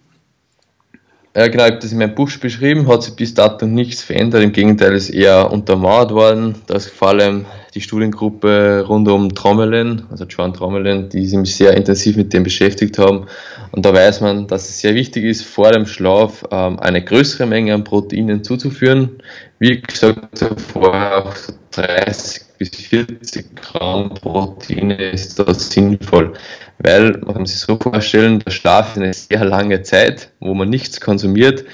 Ja, 1.35 1.49
genau, 1.49 1.65
ich 1.65 1.73
habe 1.73 1.83
das 1.83 1.93
in 1.93 1.99
meinem 1.99 2.15
Buch 2.15 2.31
beschrieben, 2.39 2.87
hat 2.89 3.03
sich 3.03 3.15
bis 3.15 3.35
dato 3.35 3.67
nichts 3.67 4.03
verändert. 4.03 4.43
Im 4.43 4.53
Gegenteil, 4.53 4.95
ist 4.95 5.11
eher 5.11 5.51
untermauert 5.51 6.13
worden, 6.13 6.55
dass 6.69 6.87
vor 6.87 7.09
allem 7.09 7.47
die 7.77 7.81
Studiengruppe 7.81 8.85
rund 8.89 9.07
um 9.09 9.35
Trommelen, 9.35 10.07
also 10.11 10.25
Joan 10.25 10.53
Trommelen, 10.53 11.09
die 11.09 11.27
sich 11.27 11.55
sehr 11.55 11.77
intensiv 11.77 12.17
mit 12.17 12.33
dem 12.33 12.43
beschäftigt 12.43 12.99
haben. 12.99 13.27
Und 13.71 13.87
da 13.87 13.93
weiß 13.93 14.23
man, 14.23 14.47
dass 14.47 14.69
es 14.69 14.81
sehr 14.81 14.95
wichtig 14.95 15.25
ist, 15.25 15.45
vor 15.45 15.71
dem 15.71 15.87
Schlaf 15.87 16.45
ähm, 16.51 16.81
eine 16.81 17.05
größere 17.05 17.47
Menge 17.47 17.75
an 17.75 17.85
Proteinen 17.85 18.43
zuzuführen. 18.43 19.23
Wie 19.59 19.81
gesagt, 19.81 20.45
vorher 20.73 21.27
auch 21.27 21.35
30 21.73 22.43
bis 22.59 22.71
40 22.71 23.55
Gramm 23.55 24.15
Proteine 24.15 25.11
ist 25.11 25.39
das 25.39 25.71
sinnvoll 25.71 26.33
weil 26.79 27.13
man 27.25 27.35
kann 27.35 27.47
sich 27.47 27.61
so 27.61 27.79
vorstellen, 27.79 28.41
der 28.41 28.51
Schlaf 28.51 28.97
ist 28.97 29.03
eine 29.03 29.15
sehr 29.15 29.45
lange 29.45 29.83
Zeit, 29.83 30.31
wo 30.41 30.55
man 30.55 30.69
nichts 30.69 31.01
konsumiert 31.01 31.65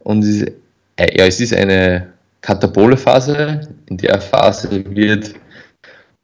und 0.00 0.24
es 0.24 0.42
ist, 0.42 0.52
äh, 0.96 1.18
ja, 1.18 1.26
es 1.26 1.40
ist 1.40 1.54
eine 1.54 2.12
katabole 2.40 2.96
Phase. 2.96 3.60
In 3.86 3.96
der 3.96 4.20
Phase 4.20 4.84
wird 4.94 5.34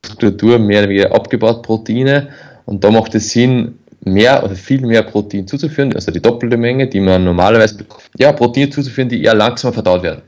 Muskulatur 0.04 0.58
mehr 0.58 0.80
oder 0.80 0.88
weniger 0.88 1.14
abgebaut, 1.14 1.62
Proteine 1.62 2.28
und 2.64 2.82
da 2.82 2.90
macht 2.90 3.14
es 3.14 3.30
Sinn, 3.30 3.78
mehr 4.04 4.42
oder 4.44 4.54
viel 4.54 4.80
mehr 4.80 5.02
Protein 5.02 5.46
zuzuführen, 5.46 5.92
also 5.94 6.12
die 6.12 6.20
doppelte 6.20 6.56
Menge, 6.56 6.86
die 6.86 7.00
man 7.00 7.24
normalerweise 7.24 7.76
bekommt, 7.76 8.08
ja, 8.18 8.32
Proteine 8.32 8.70
zuzuführen, 8.70 9.08
die 9.08 9.22
eher 9.22 9.34
langsamer 9.34 9.72
verdaut 9.72 10.02
werden. 10.02 10.22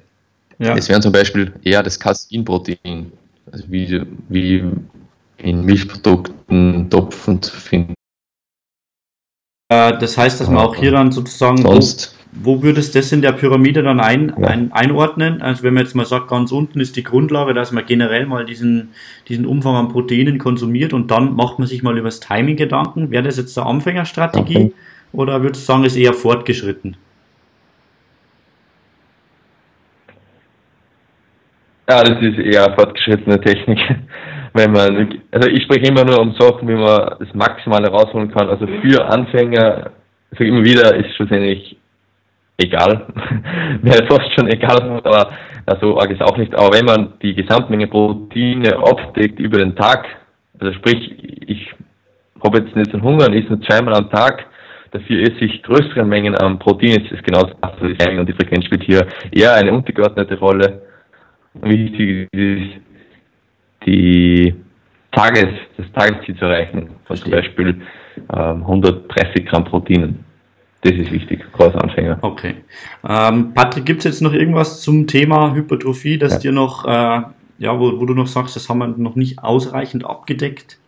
Ja. 0.59 0.75
Das 0.75 0.89
wären 0.89 1.01
zum 1.01 1.13
Beispiel 1.13 1.53
eher 1.63 1.83
das 1.83 2.01
Caseinprotein, 2.01 3.13
also 3.53 3.65
wie, 3.69 4.03
wie 4.29 4.65
in 5.37 5.65
Milchprodukten, 5.65 6.91
Topfen 6.91 7.41
zu 7.41 7.55
finden. 7.55 7.95
Äh, 9.69 9.97
das 9.99 10.19
heißt, 10.19 10.41
dass 10.41 10.49
man 10.49 10.59
auch 10.59 10.75
hier 10.75 10.91
dann 10.91 11.13
sozusagen, 11.13 11.59
Sonst. 11.59 12.18
Wo, 12.43 12.57
wo 12.57 12.63
würde 12.63 12.81
es 12.81 12.93
das 12.93 13.13
in 13.13 13.23
der 13.23 13.33
Pyramide 13.33 13.83
dann 13.83 14.01
ein, 14.01 14.33
ein, 14.35 14.73
einordnen? 14.73 15.43
Also 15.43 15.63
wenn 15.63 15.75
man 15.75 15.85
jetzt 15.85 15.95
mal 15.95 16.05
sagt, 16.05 16.29
ganz 16.29 16.53
unten 16.53 16.81
ist 16.81 16.97
die 16.97 17.03
Grundlage, 17.03 17.55
dass 17.55 17.73
man 17.73 17.87
generell 17.87 18.27
mal 18.27 18.45
diesen, 18.45 18.91
diesen 19.29 19.47
Umfang 19.47 19.77
an 19.77 19.89
Proteinen 19.89 20.39
konsumiert 20.39 20.93
und 20.93 21.11
dann 21.11 21.35
macht 21.35 21.59
man 21.59 21.69
sich 21.69 21.83
mal 21.83 21.97
über 21.97 22.09
das 22.09 22.21
Timing 22.21 22.57
Gedanken. 22.57 23.11
Wäre 23.11 23.25
das 23.25 23.37
jetzt 23.37 23.59
eine 23.59 23.67
Anfängerstrategie 23.67 24.57
okay. 24.57 24.73
oder 25.13 25.43
würdest 25.43 25.63
du 25.63 25.73
sagen, 25.73 25.85
ist 25.85 25.97
eher 25.97 26.15
fortgeschritten? 26.15 26.97
Ja, 31.89 32.03
das 32.03 32.23
ist 32.23 32.39
eher 32.39 32.75
fortgeschrittene 32.75 33.41
Technik 33.41 33.79
wenn 34.59 34.73
man, 34.73 35.21
also 35.31 35.49
ich 35.49 35.63
spreche 35.63 35.87
immer 35.87 36.05
nur 36.05 36.21
um 36.21 36.33
Sachen, 36.33 36.69
wie 36.69 36.75
man 36.75 37.17
das 37.19 37.33
Maximale 37.35 37.89
rausholen 37.89 38.31
kann. 38.31 38.49
Also 38.49 38.67
für 38.67 39.05
Anfänger, 39.07 39.91
sage 40.33 40.45
ich 40.45 40.49
immer 40.49 40.65
wieder, 40.65 40.95
ist 40.95 41.15
schlussendlich 41.17 41.78
egal. 42.59 43.07
Wäre 43.83 44.07
fast 44.07 44.33
schon 44.35 44.49
egal, 44.49 45.01
aber 45.05 45.31
ja, 45.67 45.79
so 45.81 45.99
arg 45.99 46.11
ist 46.11 46.23
auch 46.23 46.37
nicht. 46.37 46.55
Aber 46.55 46.77
wenn 46.77 46.85
man 46.85 47.15
die 47.23 47.35
Gesamtmenge 47.35 47.87
Proteine 47.87 48.77
abdeckt 48.77 49.39
über 49.39 49.59
den 49.59 49.77
Tag, 49.77 50.07
also 50.59 50.73
sprich, 50.75 51.13
ich 51.47 51.73
habe 52.45 52.59
jetzt 52.59 52.75
nicht 52.77 52.91
so 52.91 52.99
einen 52.99 53.07
Hunger 53.07 53.27
und 53.27 53.35
esse 53.35 53.49
nur 53.49 53.63
zweimal 53.63 53.95
am 53.95 54.11
Tag, 54.11 54.47
dafür 54.91 55.23
esse 55.23 55.45
ich 55.45 55.63
größere 55.63 56.05
Mengen 56.05 56.35
an 56.37 56.59
Protein, 56.59 57.05
ist 57.05 57.25
genau 57.25 57.43
das, 57.43 57.81
und 57.81 58.29
die 58.29 58.33
Frequenz 58.33 58.65
spielt 58.65 58.85
hier 58.85 59.07
eher 59.31 59.55
eine 59.55 59.73
untergeordnete 59.73 60.39
Rolle. 60.39 60.83
Wichtig 61.55 62.29
ist, 62.33 62.81
die 63.87 64.55
Tages, 65.13 65.49
das 65.77 65.87
Tagesziel 65.93 66.37
zu 66.37 66.45
erreichen, 66.45 66.91
von 67.05 67.17
zum 67.17 67.31
Beispiel 67.33 67.81
ähm, 68.35 68.63
130 68.63 69.47
Gramm 69.47 69.65
Proteinen. 69.65 70.28
Das 70.83 70.93
ist 70.93 71.11
wichtig, 71.11 71.45
als 71.59 71.75
Anfänger. 71.75 72.19
Okay. 72.21 72.55
Ähm, 73.07 73.53
Patrick, 73.53 73.85
gibt 73.85 74.01
es 74.01 74.05
jetzt 74.05 74.23
noch 74.23 74.33
irgendwas 74.33 74.81
zum 74.81 75.07
Thema 75.09 75.53
Hypertrophie, 75.55 76.19
das 76.19 76.35
ja. 76.35 76.39
dir 76.39 76.53
noch, 76.53 76.85
äh, 76.85 77.23
ja, 77.59 77.79
wo, 77.79 77.99
wo, 77.99 78.07
du 78.07 78.15
noch 78.15 78.29
sagst, 78.29 78.55
das 78.55 78.69
haben 78.69 78.79
wir 78.79 78.87
noch 78.87 79.17
nicht 79.17 79.41
ausreichend 79.41 80.05
abgedeckt? 80.05 80.79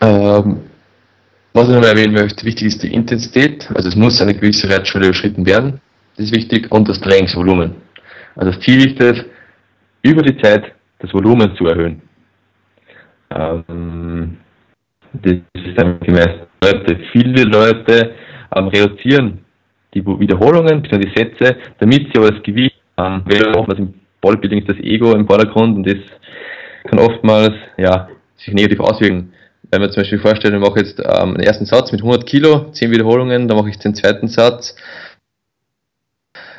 Ähm, 0.00 0.60
was 1.52 1.68
ich 1.68 1.74
noch 1.74 1.84
erwähnen 1.84 2.14
möchte, 2.14 2.44
wichtig 2.46 2.68
ist 2.68 2.82
die 2.82 2.92
Intensität. 2.94 3.70
Also 3.74 3.88
es 3.88 3.96
muss 3.96 4.20
eine 4.20 4.34
gewisse 4.34 4.68
Reitschwelle 4.70 5.06
überschritten 5.06 5.44
werden. 5.44 5.80
Das 6.16 6.26
ist 6.26 6.34
wichtig. 6.34 6.72
Und 6.72 6.88
das 6.88 7.00
Trainingsvolumen. 7.00 7.74
Also 8.36 8.52
das 8.52 8.60
Ziel 8.60 8.90
ist 8.90 9.00
es, 9.00 9.24
über 10.02 10.22
die 10.22 10.36
Zeit 10.40 10.72
das 10.98 11.12
Volumen 11.12 11.54
zu 11.56 11.66
erhöhen. 11.66 12.02
Ähm, 13.30 14.38
das 15.12 15.34
ist 15.52 15.76
dann 15.78 16.00
gemäß 16.00 16.43
Leute. 16.64 16.98
Viele 17.12 17.44
Leute 17.44 18.14
ähm, 18.54 18.68
reduzieren 18.68 19.44
die 19.94 20.04
Wiederholungen, 20.04 20.82
die 20.82 21.12
Sätze, 21.16 21.56
damit 21.78 22.08
sie 22.12 22.18
aber 22.18 22.30
das 22.30 22.42
Gewicht 22.42 22.76
ähm, 22.96 23.22
oftmals 23.54 23.78
im 23.78 23.94
Bodybuilding 24.20 24.60
ist 24.60 24.68
das 24.68 24.78
Ego 24.78 25.12
im 25.12 25.26
Vordergrund 25.26 25.76
und 25.76 25.86
das 25.86 25.98
kann 26.84 26.98
oftmals 26.98 27.54
ja, 27.76 28.08
sich 28.36 28.54
negativ 28.54 28.80
auswirken. 28.80 29.32
Wenn 29.70 29.80
wir 29.80 29.90
zum 29.90 30.02
Beispiel 30.02 30.18
vorstellen, 30.18 30.54
ich 30.54 30.68
mache 30.68 30.80
jetzt 30.80 30.98
ähm, 30.98 31.34
einen 31.34 31.40
ersten 31.40 31.66
Satz 31.66 31.92
mit 31.92 32.00
100 32.00 32.26
Kilo, 32.26 32.70
10 32.72 32.90
Wiederholungen, 32.90 33.48
dann 33.48 33.56
mache 33.56 33.70
ich 33.70 33.78
den 33.78 33.94
zweiten 33.94 34.28
Satz, 34.28 34.76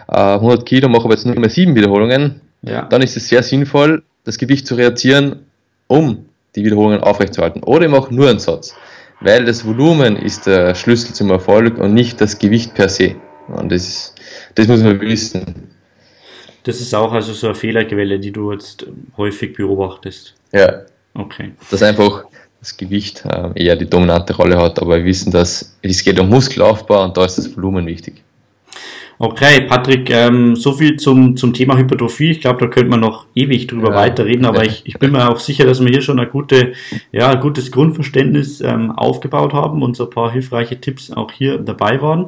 äh, 0.08 0.18
100 0.18 0.66
Kilo, 0.66 0.90
mache 0.90 1.06
aber 1.06 1.14
jetzt 1.14 1.26
nur 1.26 1.38
mehr 1.40 1.50
7 1.50 1.76
Wiederholungen, 1.76 2.42
ja. 2.62 2.84
dann 2.84 3.02
ist 3.02 3.18
es 3.18 3.28
sehr 3.28 3.44
sinnvoll, 3.44 4.04
das 4.24 4.38
Gewicht 4.38 4.68
zu 4.68 4.76
reduzieren, 4.76 5.46
um 5.88 6.26
die 6.56 6.64
Wiederholungen 6.64 7.02
aufrechtzuerhalten. 7.02 7.64
Oder 7.64 7.86
ich 7.86 7.92
mache 7.92 8.14
nur 8.14 8.30
einen 8.30 8.40
Satz, 8.40 8.76
weil 9.26 9.44
das 9.44 9.66
Volumen 9.66 10.16
ist 10.18 10.46
der 10.46 10.76
Schlüssel 10.76 11.14
zum 11.14 11.32
Erfolg 11.32 11.80
und 11.80 11.96
nicht 11.96 12.22
das 12.22 12.38
Gewicht 12.38 12.76
per 12.76 12.90
se. 12.90 13.16
Und 13.48 13.72
das, 13.72 14.14
das 14.54 14.68
muss 14.68 14.84
man 14.84 15.02
wissen. 15.02 15.72
Das 16.64 16.80
ist 16.80 16.94
auch 16.94 17.12
also 17.12 17.34
so 17.34 17.48
eine 17.48 17.56
Fehlerquelle, 17.56 18.20
die 18.20 18.32
du 18.32 18.52
jetzt 18.52 18.86
häufig 19.18 19.54
beobachtest. 19.54 20.36
Ja. 20.54 20.84
Okay. 21.16 21.54
Dass 21.72 21.82
einfach 21.82 22.26
das 22.60 22.78
Gewicht 22.78 23.26
äh, 23.26 23.50
eher 23.56 23.76
die 23.76 23.90
dominante 23.90 24.36
Rolle 24.36 24.58
hat, 24.58 24.80
aber 24.80 24.98
wir 24.98 25.06
wissen, 25.06 25.32
dass 25.32 25.76
es 25.82 26.04
geht 26.04 26.20
um 26.20 26.30
Muskelaufbau 26.30 27.04
und 27.04 27.18
da 27.18 27.26
ist 27.26 27.40
das 27.40 27.56
Volumen 27.56 27.88
wichtig. 27.88 28.24
Okay, 29.18 29.62
Patrick, 29.62 30.10
ähm, 30.10 30.58
so 30.58 30.74
viel 30.74 30.98
zum, 30.98 31.38
zum 31.38 31.54
Thema 31.54 31.78
Hypertrophie. 31.78 32.32
Ich 32.32 32.42
glaube, 32.42 32.60
da 32.60 32.68
könnte 32.68 32.90
man 32.90 33.00
noch 33.00 33.28
ewig 33.34 33.66
drüber 33.68 33.92
ja. 33.92 33.96
weiterreden, 33.96 34.46
aber 34.46 34.66
ich, 34.66 34.82
ich 34.86 35.00
bin 35.00 35.14
mir 35.14 35.30
auch 35.30 35.40
sicher, 35.40 35.66
dass 35.66 35.80
wir 35.80 35.90
hier 35.90 36.02
schon 36.02 36.20
ein, 36.20 36.30
gute, 36.30 36.74
ja, 37.14 37.30
ein 37.30 37.40
gutes 37.40 37.72
Grundverständnis 37.72 38.60
ähm, 38.60 38.92
aufgebaut 38.92 39.54
haben 39.54 39.84
und 39.84 39.96
so 39.96 40.04
ein 40.04 40.10
paar 40.10 40.34
hilfreiche 40.34 40.82
Tipps 40.82 41.12
auch 41.12 41.32
hier 41.32 41.60
dabei 41.60 42.02
waren. 42.02 42.26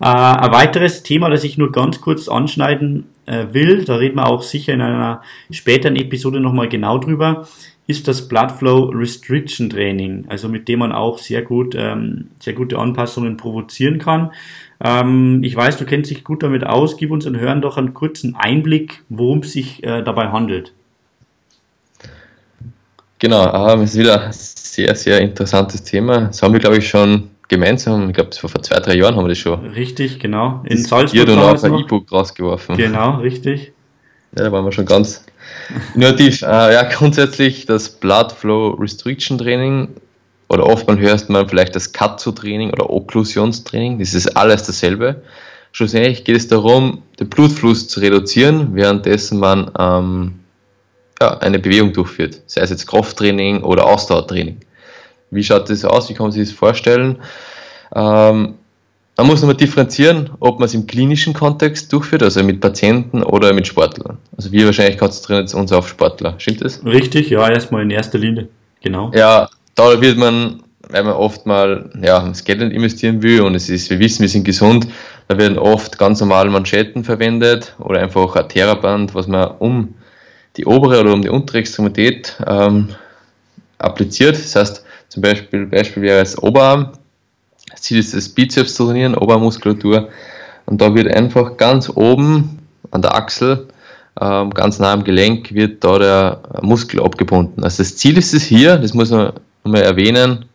Äh, 0.00 0.06
ein 0.06 0.52
weiteres 0.52 1.02
Thema, 1.02 1.28
das 1.28 1.44
ich 1.44 1.58
nur 1.58 1.72
ganz 1.72 2.00
kurz 2.00 2.26
anschneiden 2.26 3.08
äh, 3.26 3.44
will, 3.52 3.84
da 3.84 3.96
reden 3.96 4.16
wir 4.16 4.26
auch 4.26 4.42
sicher 4.42 4.72
in 4.72 4.80
einer 4.80 5.20
späteren 5.50 5.96
Episode 5.96 6.40
nochmal 6.40 6.68
genau 6.68 6.96
drüber, 6.96 7.46
ist 7.90 8.08
das 8.08 8.28
Blood 8.28 8.52
Flow 8.52 8.84
Restriction 8.94 9.68
Training, 9.68 10.24
also 10.28 10.48
mit 10.48 10.68
dem 10.68 10.78
man 10.78 10.92
auch 10.92 11.18
sehr 11.18 11.42
gut, 11.42 11.74
ähm, 11.76 12.28
sehr 12.38 12.54
gute 12.54 12.78
Anpassungen 12.78 13.36
provozieren 13.36 13.98
kann. 13.98 14.30
Ähm, 14.82 15.42
ich 15.42 15.54
weiß, 15.54 15.76
du 15.76 15.84
kennst 15.84 16.10
dich 16.10 16.24
gut 16.24 16.42
damit 16.42 16.64
aus. 16.64 16.96
Gib 16.96 17.10
uns 17.10 17.26
und 17.26 17.38
Hören 17.38 17.60
doch 17.60 17.76
einen 17.76 17.92
kurzen 17.92 18.34
Einblick, 18.36 19.02
worum 19.08 19.40
es 19.40 19.52
sich 19.52 19.84
äh, 19.84 20.02
dabei 20.02 20.28
handelt. 20.28 20.72
Genau, 23.18 23.68
ähm, 23.68 23.82
es 23.82 23.92
ist 23.92 23.98
wieder 23.98 24.22
ein 24.26 24.32
sehr, 24.32 24.94
sehr 24.94 25.20
interessantes 25.20 25.82
Thema. 25.82 26.22
Das 26.22 26.42
haben 26.42 26.54
wir, 26.54 26.60
glaube 26.60 26.78
ich, 26.78 26.88
schon 26.88 27.30
gemeinsam, 27.48 28.08
ich 28.08 28.14
glaube, 28.14 28.30
vor 28.32 28.62
zwei, 28.62 28.80
drei 28.80 28.94
Jahren 28.94 29.16
haben 29.16 29.24
wir 29.24 29.28
das 29.28 29.38
schon. 29.38 29.66
Richtig, 29.66 30.18
genau. 30.18 30.62
In 30.64 30.78
Salzburg. 30.78 31.28
Und 31.28 31.38
auch 31.38 31.62
ein 31.62 31.74
E-Book 31.74 32.10
rausgeworfen. 32.10 32.76
Genau, 32.76 33.18
richtig. 33.18 33.72
Ja, 34.36 34.44
da 34.44 34.52
waren 34.52 34.64
wir 34.64 34.72
schon 34.72 34.86
ganz 34.86 35.24
innovativ. 35.94 36.42
Äh, 36.42 36.74
ja, 36.74 36.82
grundsätzlich 36.84 37.66
das 37.66 37.88
Blood 37.88 38.32
Flow 38.32 38.70
Restriction 38.70 39.38
Training 39.38 39.88
oder 40.48 40.66
oftmals 40.66 41.00
hörst 41.00 41.30
man 41.30 41.48
vielleicht 41.48 41.76
das 41.76 41.92
Katsu-Training 41.92 42.72
oder 42.72 42.90
Okklusionstraining, 42.90 43.98
das 43.98 44.14
ist 44.14 44.36
alles 44.36 44.64
dasselbe. 44.64 45.22
Schlussendlich 45.72 46.24
geht 46.24 46.36
es 46.36 46.48
darum, 46.48 47.02
den 47.20 47.28
Blutfluss 47.28 47.86
zu 47.86 48.00
reduzieren, 48.00 48.74
währenddessen 48.74 49.38
man 49.38 49.70
ähm, 49.78 50.40
ja, 51.20 51.38
eine 51.38 51.60
Bewegung 51.60 51.92
durchführt, 51.92 52.40
sei 52.46 52.62
es 52.62 52.70
jetzt 52.70 52.88
Krafttraining 52.88 53.62
oder 53.62 53.86
Ausdauertraining. 53.86 54.58
Wie 55.30 55.44
schaut 55.44 55.70
das 55.70 55.84
aus? 55.84 56.08
Wie 56.08 56.14
kann 56.14 56.24
man 56.26 56.32
sich 56.32 56.48
das 56.48 56.58
vorstellen? 56.58 57.18
Ähm, 57.94 58.54
man 59.22 59.26
muss 59.26 59.42
nochmal 59.42 59.56
differenzieren, 59.56 60.30
ob 60.40 60.58
man 60.60 60.66
es 60.66 60.74
im 60.74 60.86
klinischen 60.86 61.34
Kontext 61.34 61.92
durchführt, 61.92 62.22
also 62.22 62.42
mit 62.42 62.60
Patienten 62.60 63.22
oder 63.22 63.52
mit 63.52 63.66
Sportlern. 63.66 64.16
Also 64.36 64.50
wir 64.50 64.64
wahrscheinlich 64.64 64.96
konzentrieren 64.96 65.46
uns 65.52 65.72
auf 65.72 65.88
Sportler. 65.88 66.34
Stimmt 66.38 66.64
das? 66.64 66.82
Richtig, 66.84 67.28
ja, 67.28 67.48
erstmal 67.48 67.82
in 67.82 67.90
erster 67.90 68.18
Linie. 68.18 68.48
Genau. 68.82 69.10
Ja, 69.14 69.50
da 69.74 70.00
wird 70.00 70.16
man, 70.16 70.62
weil 70.88 71.04
man 71.04 71.12
oft 71.12 71.44
mal 71.44 71.90
ja, 72.02 72.26
das 72.26 72.44
Geld 72.44 72.62
investieren 72.62 73.22
will 73.22 73.42
und 73.42 73.54
es 73.54 73.68
ist, 73.68 73.90
wir 73.90 73.98
wissen, 73.98 74.22
wir 74.22 74.28
sind 74.28 74.44
gesund, 74.44 74.86
da 75.28 75.36
werden 75.36 75.58
oft 75.58 75.98
ganz 75.98 76.20
normale 76.20 76.48
Manschetten 76.48 77.04
verwendet 77.04 77.74
oder 77.78 78.00
einfach 78.00 78.34
ein 78.36 78.48
Theraband, 78.48 79.14
was 79.14 79.26
man 79.26 79.50
um 79.58 79.94
die 80.56 80.64
obere 80.64 80.98
oder 81.00 81.12
um 81.12 81.20
die 81.20 81.28
untere 81.28 81.58
Extremität 81.58 82.36
ähm, 82.46 82.88
appliziert. 83.76 84.36
Das 84.36 84.56
heißt, 84.56 84.84
zum 85.08 85.22
Beispiel, 85.22 85.66
Beispiel 85.66 86.04
wäre 86.04 86.22
es 86.22 86.42
Oberarm. 86.42 86.92
Ziel 87.80 87.98
ist 87.98 88.14
das 88.14 88.28
Bizeps 88.28 88.74
zu 88.74 88.86
trainieren, 88.86 89.14
Obermuskulatur. 89.14 90.08
Und 90.66 90.80
da 90.80 90.94
wird 90.94 91.08
einfach 91.08 91.56
ganz 91.56 91.90
oben 91.94 92.58
an 92.90 93.02
der 93.02 93.14
Achsel, 93.14 93.68
ähm, 94.20 94.50
ganz 94.50 94.78
nah 94.78 94.92
am 94.92 95.04
Gelenk, 95.04 95.52
wird 95.54 95.82
da 95.84 95.98
der 95.98 96.42
Muskel 96.62 97.00
abgebunden. 97.00 97.64
Also 97.64 97.82
das 97.82 97.96
Ziel 97.96 98.18
ist 98.18 98.34
es 98.34 98.44
hier, 98.44 98.76
das 98.76 98.94
muss 98.94 99.10
man 99.10 99.32
mal 99.64 99.82
erwähnen, 99.82 100.46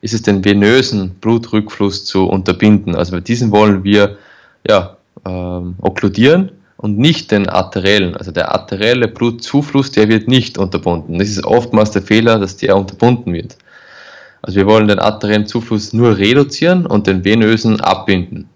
ist 0.00 0.14
es 0.14 0.22
den 0.22 0.44
venösen 0.44 1.10
Blutrückfluss 1.20 2.04
zu 2.04 2.26
unterbinden. 2.26 2.94
Also 2.94 3.12
bei 3.12 3.20
diesen 3.20 3.50
wollen 3.50 3.84
wir 3.84 4.18
ja, 4.68 4.96
ähm, 5.24 5.76
okkludieren 5.80 6.52
und 6.76 6.98
nicht 6.98 7.32
den 7.32 7.48
arteriellen. 7.48 8.16
Also 8.16 8.30
der 8.30 8.52
arterielle 8.52 9.08
Blutzufluss, 9.08 9.90
der 9.90 10.08
wird 10.08 10.28
nicht 10.28 10.58
unterbunden. 10.58 11.18
Das 11.18 11.28
ist 11.28 11.44
oftmals 11.44 11.90
der 11.90 12.02
Fehler, 12.02 12.38
dass 12.38 12.56
der 12.56 12.76
unterbunden 12.76 13.32
wird. 13.32 13.56
Also 14.46 14.56
wir 14.56 14.66
wollen 14.66 14.88
den 14.88 14.98
arteriellen 14.98 15.46
Zufluss 15.46 15.92
nur 15.92 16.16
reduzieren 16.16 16.86
und 16.86 17.06
den 17.06 17.24
venösen 17.24 17.80
abbinden. 17.80 18.48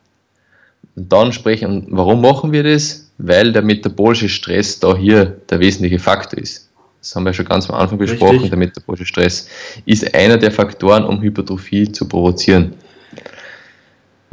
Und 0.96 1.12
dann 1.12 1.32
sprechen, 1.32 1.88
warum 1.90 2.22
machen 2.22 2.52
wir 2.52 2.62
das? 2.62 3.12
Weil 3.18 3.52
der 3.52 3.62
metabolische 3.62 4.28
Stress 4.28 4.80
da 4.80 4.96
hier 4.96 5.26
der 5.50 5.60
wesentliche 5.60 5.98
Faktor 5.98 6.38
ist 6.38 6.70
das 7.00 7.16
haben 7.16 7.24
wir 7.24 7.32
schon 7.32 7.46
ganz 7.46 7.68
am 7.70 7.76
Anfang 7.76 7.98
besprochen, 7.98 8.32
Richtig. 8.32 8.50
der 8.50 8.58
metabolische 8.58 9.06
Stress 9.06 9.48
ist 9.86 10.14
einer 10.14 10.36
der 10.36 10.50
Faktoren, 10.50 11.04
um 11.04 11.20
Hypertrophie 11.22 11.90
zu 11.90 12.06
provozieren. 12.06 12.74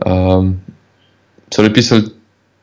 Ähm, 0.05 0.59
soll 1.53 1.65
ich 1.65 1.71
ein 1.71 1.73
bisschen 1.73 2.11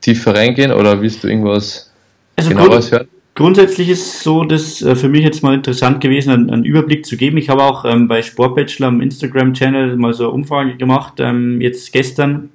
tiefer 0.02 0.34
reingehen 0.34 0.72
oder 0.72 1.00
willst 1.00 1.24
du 1.24 1.28
irgendwas 1.28 1.90
also 2.36 2.50
genaueres 2.50 2.92
hören? 2.92 3.08
Grundsätzlich 3.34 3.88
ist 3.88 4.06
es 4.06 4.22
so, 4.22 4.44
dass 4.44 4.80
äh, 4.82 4.94
für 4.94 5.08
mich 5.08 5.22
jetzt 5.22 5.42
mal 5.42 5.54
interessant 5.54 6.00
gewesen, 6.00 6.30
einen, 6.30 6.50
einen 6.50 6.64
Überblick 6.64 7.04
zu 7.04 7.16
geben. 7.16 7.36
Ich 7.36 7.48
habe 7.48 7.62
auch 7.62 7.84
ähm, 7.84 8.06
bei 8.06 8.22
Sportbachelor 8.22 8.88
am 8.88 9.00
Instagram-Channel 9.00 9.96
mal 9.96 10.14
so 10.14 10.24
eine 10.24 10.32
Umfrage 10.32 10.76
gemacht, 10.76 11.14
ähm, 11.18 11.60
jetzt 11.60 11.92
gestern, 11.92 12.50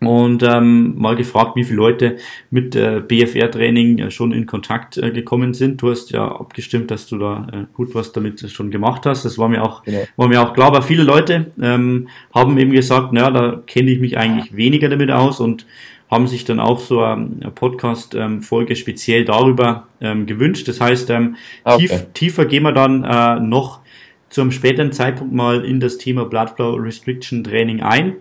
und 0.00 0.42
ähm, 0.42 0.94
mal 0.96 1.14
gefragt, 1.14 1.56
wie 1.56 1.64
viele 1.64 1.76
Leute 1.76 2.16
mit 2.50 2.74
äh, 2.74 3.02
BFR-Training 3.06 3.98
äh, 3.98 4.10
schon 4.10 4.32
in 4.32 4.46
Kontakt 4.46 4.96
äh, 4.96 5.10
gekommen 5.10 5.52
sind. 5.52 5.82
Du 5.82 5.90
hast 5.90 6.10
ja 6.10 6.26
abgestimmt, 6.26 6.90
dass 6.90 7.06
du 7.06 7.18
da 7.18 7.46
äh, 7.52 7.64
gut 7.74 7.94
was 7.94 8.12
damit 8.12 8.50
schon 8.50 8.70
gemacht 8.70 9.04
hast. 9.04 9.24
Das 9.24 9.36
war 9.36 9.48
mir 9.48 9.62
auch, 9.62 9.84
genau. 9.84 10.02
war 10.16 10.28
mir 10.28 10.40
auch 10.40 10.54
klar. 10.54 10.68
Aber 10.68 10.82
viele 10.82 11.02
Leute 11.02 11.52
ähm, 11.60 12.08
haben 12.34 12.56
eben 12.56 12.72
gesagt, 12.72 13.12
naja, 13.12 13.30
da 13.30 13.62
kenne 13.66 13.90
ich 13.90 14.00
mich 14.00 14.16
eigentlich 14.16 14.56
weniger 14.56 14.88
damit 14.88 15.10
aus 15.10 15.38
und 15.38 15.66
haben 16.10 16.26
sich 16.26 16.44
dann 16.44 16.58
auch 16.58 16.80
so 16.80 17.02
eine 17.02 17.52
Podcast-Folge 17.54 18.74
speziell 18.74 19.24
darüber 19.24 19.86
ähm, 20.00 20.26
gewünscht. 20.26 20.66
Das 20.66 20.80
heißt, 20.80 21.08
ähm, 21.10 21.36
okay. 21.64 21.86
tief, 21.86 22.06
tiefer 22.14 22.44
gehen 22.46 22.64
wir 22.64 22.72
dann 22.72 23.04
äh, 23.04 23.38
noch 23.38 23.80
zu 24.28 24.40
einem 24.40 24.52
späteren 24.52 24.92
Zeitpunkt 24.92 25.32
mal 25.32 25.64
in 25.64 25.80
das 25.80 25.98
Thema 25.98 26.24
Blood 26.24 26.50
Flow 26.50 26.74
Restriction 26.74 27.44
Training 27.44 27.80
ein 27.80 28.16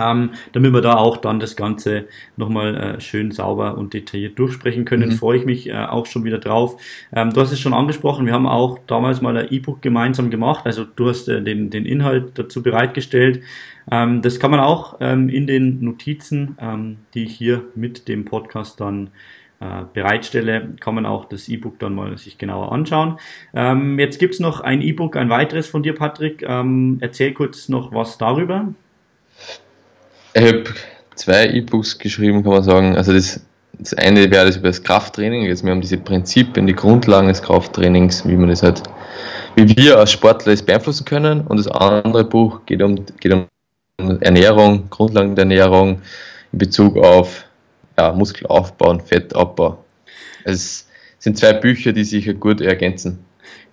ähm, 0.00 0.30
damit 0.52 0.72
wir 0.72 0.80
da 0.80 0.94
auch 0.94 1.16
dann 1.16 1.40
das 1.40 1.56
Ganze 1.56 2.06
nochmal 2.36 2.76
äh, 2.76 3.00
schön 3.00 3.30
sauber 3.30 3.76
und 3.76 3.94
detailliert 3.94 4.38
durchsprechen 4.38 4.84
können. 4.84 5.10
Mhm. 5.10 5.14
Freue 5.14 5.38
ich 5.38 5.44
mich 5.44 5.68
äh, 5.68 5.74
auch 5.74 6.06
schon 6.06 6.24
wieder 6.24 6.38
drauf. 6.38 6.80
Ähm, 7.12 7.32
du 7.32 7.40
hast 7.40 7.52
es 7.52 7.60
schon 7.60 7.74
angesprochen, 7.74 8.26
wir 8.26 8.32
haben 8.32 8.46
auch 8.46 8.78
damals 8.86 9.20
mal 9.20 9.36
ein 9.36 9.48
E-Book 9.50 9.82
gemeinsam 9.82 10.30
gemacht, 10.30 10.64
also 10.66 10.84
du 10.84 11.08
hast 11.08 11.28
äh, 11.28 11.42
den, 11.42 11.70
den 11.70 11.84
Inhalt 11.84 12.38
dazu 12.38 12.62
bereitgestellt. 12.62 13.42
Ähm, 13.90 14.22
das 14.22 14.38
kann 14.38 14.50
man 14.50 14.60
auch 14.60 14.96
ähm, 15.00 15.28
in 15.28 15.46
den 15.46 15.82
Notizen, 15.84 16.56
ähm, 16.60 16.98
die 17.14 17.24
ich 17.24 17.34
hier 17.34 17.64
mit 17.74 18.08
dem 18.08 18.24
Podcast 18.24 18.80
dann 18.80 19.10
äh, 19.60 19.82
bereitstelle, 19.92 20.72
kann 20.80 20.94
man 20.94 21.04
auch 21.04 21.26
das 21.26 21.48
E-Book 21.48 21.78
dann 21.78 21.94
mal 21.94 22.16
sich 22.16 22.38
genauer 22.38 22.72
anschauen. 22.72 23.18
Ähm, 23.52 23.98
jetzt 23.98 24.18
gibt's 24.18 24.40
noch 24.40 24.60
ein 24.60 24.80
E-Book, 24.80 25.16
ein 25.16 25.28
weiteres 25.28 25.68
von 25.68 25.82
dir, 25.82 25.94
Patrick. 25.94 26.42
Ähm, 26.46 26.98
erzähl 27.00 27.32
kurz 27.32 27.68
noch 27.68 27.92
was 27.92 28.16
darüber. 28.16 28.72
Ich 30.34 30.42
habe 30.42 30.64
zwei 31.16 31.48
E-Books 31.48 31.98
geschrieben, 31.98 32.42
kann 32.42 32.52
man 32.52 32.62
sagen. 32.62 32.96
Also 32.96 33.12
das, 33.12 33.40
das 33.78 33.94
eine 33.94 34.30
wäre 34.30 34.46
das 34.46 34.56
über 34.56 34.68
das 34.68 34.82
Krafttraining. 34.82 35.42
Jetzt 35.42 35.64
wir 35.64 35.72
haben 35.72 35.80
diese 35.80 35.98
Prinzipien, 35.98 36.66
die 36.66 36.74
Grundlagen 36.74 37.28
des 37.28 37.42
Krafttrainings, 37.42 38.26
wie 38.26 38.36
man 38.36 38.48
das 38.48 38.62
halt, 38.62 38.82
wie 39.56 39.76
wir 39.76 39.98
als 39.98 40.12
Sportler 40.12 40.52
das 40.52 40.62
beeinflussen 40.62 41.04
können. 41.04 41.42
Und 41.42 41.56
das 41.56 41.66
andere 41.66 42.24
Buch 42.24 42.60
geht 42.66 42.82
um, 42.82 43.04
geht 43.18 43.32
um 43.32 43.46
Ernährung, 44.20 44.88
Grundlagen 44.90 45.34
der 45.34 45.42
Ernährung 45.42 46.00
in 46.52 46.58
Bezug 46.58 46.96
auf 46.96 47.44
ja, 47.98 48.12
Muskelaufbau 48.12 48.90
und 48.90 49.02
Fettabbau. 49.02 49.84
Es 50.44 50.86
sind 51.18 51.36
zwei 51.38 51.52
Bücher, 51.52 51.92
die 51.92 52.04
sich 52.04 52.38
gut 52.40 52.60
ergänzen. 52.60 53.18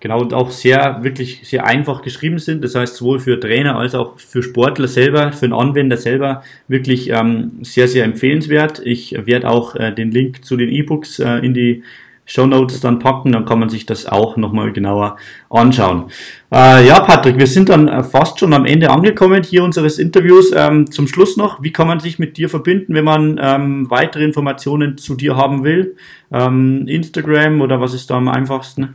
Genau, 0.00 0.20
und 0.20 0.32
auch 0.34 0.50
sehr, 0.50 1.02
wirklich 1.02 1.40
sehr 1.44 1.64
einfach 1.64 2.02
geschrieben 2.02 2.38
sind. 2.38 2.62
Das 2.62 2.74
heißt, 2.74 2.96
sowohl 2.96 3.18
für 3.18 3.40
Trainer 3.40 3.76
als 3.76 3.94
auch 3.94 4.18
für 4.18 4.42
Sportler 4.42 4.88
selber, 4.88 5.32
für 5.32 5.46
den 5.46 5.52
Anwender 5.52 5.96
selber 5.96 6.42
wirklich 6.68 7.10
ähm, 7.10 7.58
sehr, 7.62 7.88
sehr 7.88 8.04
empfehlenswert. 8.04 8.80
Ich 8.84 9.14
werde 9.26 9.48
auch 9.48 9.74
äh, 9.74 9.92
den 9.92 10.10
Link 10.10 10.44
zu 10.44 10.56
den 10.56 10.68
E-Books 10.68 11.18
äh, 11.18 11.38
in 11.38 11.54
die 11.54 11.82
Show 12.28 12.46
Notes 12.46 12.80
dann 12.80 12.98
packen, 12.98 13.32
dann 13.32 13.46
kann 13.46 13.58
man 13.58 13.70
sich 13.70 13.86
das 13.86 14.04
auch 14.04 14.36
nochmal 14.36 14.70
genauer 14.72 15.16
anschauen. 15.48 16.10
Äh, 16.52 16.86
ja, 16.86 17.00
Patrick, 17.00 17.38
wir 17.38 17.46
sind 17.46 17.70
dann 17.70 17.88
äh, 17.88 18.04
fast 18.04 18.38
schon 18.38 18.52
am 18.52 18.66
Ende 18.66 18.90
angekommen 18.90 19.42
hier 19.42 19.64
unseres 19.64 19.98
Interviews. 19.98 20.52
Ähm, 20.54 20.90
zum 20.90 21.08
Schluss 21.08 21.38
noch, 21.38 21.62
wie 21.62 21.72
kann 21.72 21.86
man 21.88 22.00
sich 22.00 22.18
mit 22.18 22.36
dir 22.36 22.50
verbinden, 22.50 22.92
wenn 22.94 23.04
man 23.04 23.40
ähm, 23.42 23.90
weitere 23.90 24.24
Informationen 24.24 24.98
zu 24.98 25.14
dir 25.14 25.36
haben 25.36 25.64
will? 25.64 25.96
Ähm, 26.30 26.86
Instagram 26.86 27.62
oder 27.62 27.80
was 27.80 27.94
ist 27.94 28.10
da 28.10 28.16
am 28.16 28.28
einfachsten? 28.28 28.94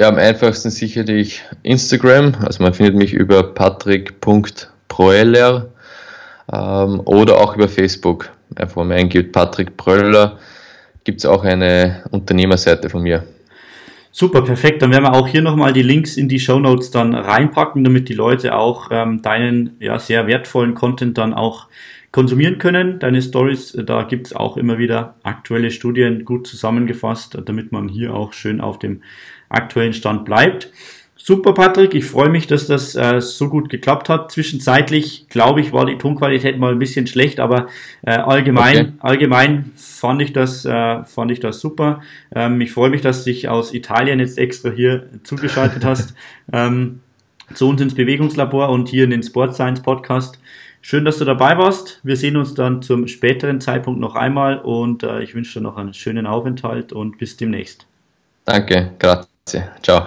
Ja, 0.00 0.10
am 0.10 0.16
einfachsten 0.16 0.70
sicherlich 0.70 1.42
Instagram. 1.64 2.36
Also 2.40 2.62
man 2.62 2.72
findet 2.72 2.94
mich 2.94 3.12
über 3.12 3.42
patrick.proeller 3.42 5.70
ähm, 6.52 7.00
oder 7.04 7.38
auch 7.38 7.56
über 7.56 7.68
Facebook. 7.68 8.30
Einfach 8.54 8.84
mal 8.84 8.94
eingibt 8.94 9.32
Patrick 9.32 9.76
Pröller, 9.76 10.38
gibt 11.02 11.18
es 11.18 11.26
auch 11.26 11.42
eine 11.42 12.04
Unternehmerseite 12.12 12.88
von 12.88 13.02
mir. 13.02 13.24
Super, 14.12 14.42
perfekt. 14.42 14.82
Dann 14.82 14.92
werden 14.92 15.02
wir 15.02 15.14
auch 15.14 15.26
hier 15.26 15.42
nochmal 15.42 15.72
die 15.72 15.82
Links 15.82 16.16
in 16.16 16.28
die 16.28 16.38
Show 16.38 16.60
Notes 16.60 16.92
dann 16.92 17.12
reinpacken, 17.12 17.82
damit 17.82 18.08
die 18.08 18.14
Leute 18.14 18.54
auch 18.54 18.90
ähm, 18.92 19.20
deinen 19.22 19.74
ja, 19.80 19.98
sehr 19.98 20.28
wertvollen 20.28 20.76
Content 20.76 21.18
dann 21.18 21.34
auch 21.34 21.66
konsumieren 22.12 22.58
können. 22.58 23.00
Deine 23.00 23.20
Stories, 23.20 23.74
äh, 23.74 23.82
da 23.84 24.04
gibt 24.04 24.28
es 24.28 24.32
auch 24.32 24.56
immer 24.56 24.78
wieder 24.78 25.16
aktuelle 25.24 25.72
Studien 25.72 26.24
gut 26.24 26.46
zusammengefasst, 26.46 27.36
damit 27.44 27.72
man 27.72 27.88
hier 27.88 28.14
auch 28.14 28.32
schön 28.32 28.60
auf 28.60 28.78
dem 28.78 29.02
aktuellen 29.48 29.92
Stand 29.92 30.24
bleibt. 30.24 30.70
Super, 31.28 31.52
Patrick. 31.52 31.94
Ich 31.94 32.06
freue 32.06 32.30
mich, 32.30 32.46
dass 32.46 32.68
das 32.68 32.94
äh, 32.94 33.20
so 33.20 33.50
gut 33.50 33.68
geklappt 33.68 34.08
hat. 34.08 34.32
Zwischenzeitlich, 34.32 35.26
glaube 35.28 35.60
ich, 35.60 35.74
war 35.74 35.84
die 35.84 35.98
Tonqualität 35.98 36.58
mal 36.58 36.72
ein 36.72 36.78
bisschen 36.78 37.06
schlecht, 37.06 37.38
aber 37.38 37.66
äh, 38.00 38.12
allgemein, 38.12 38.78
okay. 38.78 38.92
allgemein 39.00 39.72
fand 39.76 40.22
ich 40.22 40.32
das, 40.32 40.64
äh, 40.64 41.04
fand 41.04 41.30
ich 41.30 41.40
das 41.40 41.60
super. 41.60 42.00
Ähm, 42.34 42.60
ich 42.62 42.72
freue 42.72 42.88
mich, 42.88 43.02
dass 43.02 43.24
du 43.24 43.30
dich 43.30 43.46
aus 43.48 43.74
Italien 43.74 44.20
jetzt 44.20 44.38
extra 44.38 44.70
hier 44.70 45.06
zugeschaltet 45.22 45.84
hast 45.84 46.14
ähm, 46.52 47.00
zu 47.52 47.68
uns 47.68 47.82
ins 47.82 47.94
Bewegungslabor 47.94 48.70
und 48.70 48.88
hier 48.88 49.04
in 49.04 49.10
den 49.10 49.22
Sport 49.22 49.54
Science 49.54 49.82
Podcast. 49.82 50.38
Schön, 50.80 51.04
dass 51.04 51.18
du 51.18 51.26
dabei 51.26 51.58
warst. 51.58 52.00
Wir 52.04 52.16
sehen 52.16 52.38
uns 52.38 52.54
dann 52.54 52.80
zum 52.80 53.08
späteren 53.08 53.60
Zeitpunkt 53.60 54.00
noch 54.00 54.14
einmal 54.14 54.60
und 54.60 55.02
äh, 55.02 55.20
ich 55.22 55.34
wünsche 55.34 55.58
dir 55.58 55.62
noch 55.62 55.76
einen 55.76 55.92
schönen 55.92 56.26
Aufenthalt 56.26 56.92
und 56.92 57.18
bis 57.18 57.36
demnächst. 57.36 57.86
Danke, 58.46 58.92
grazie. 59.48 59.64
Ciao. 59.82 60.06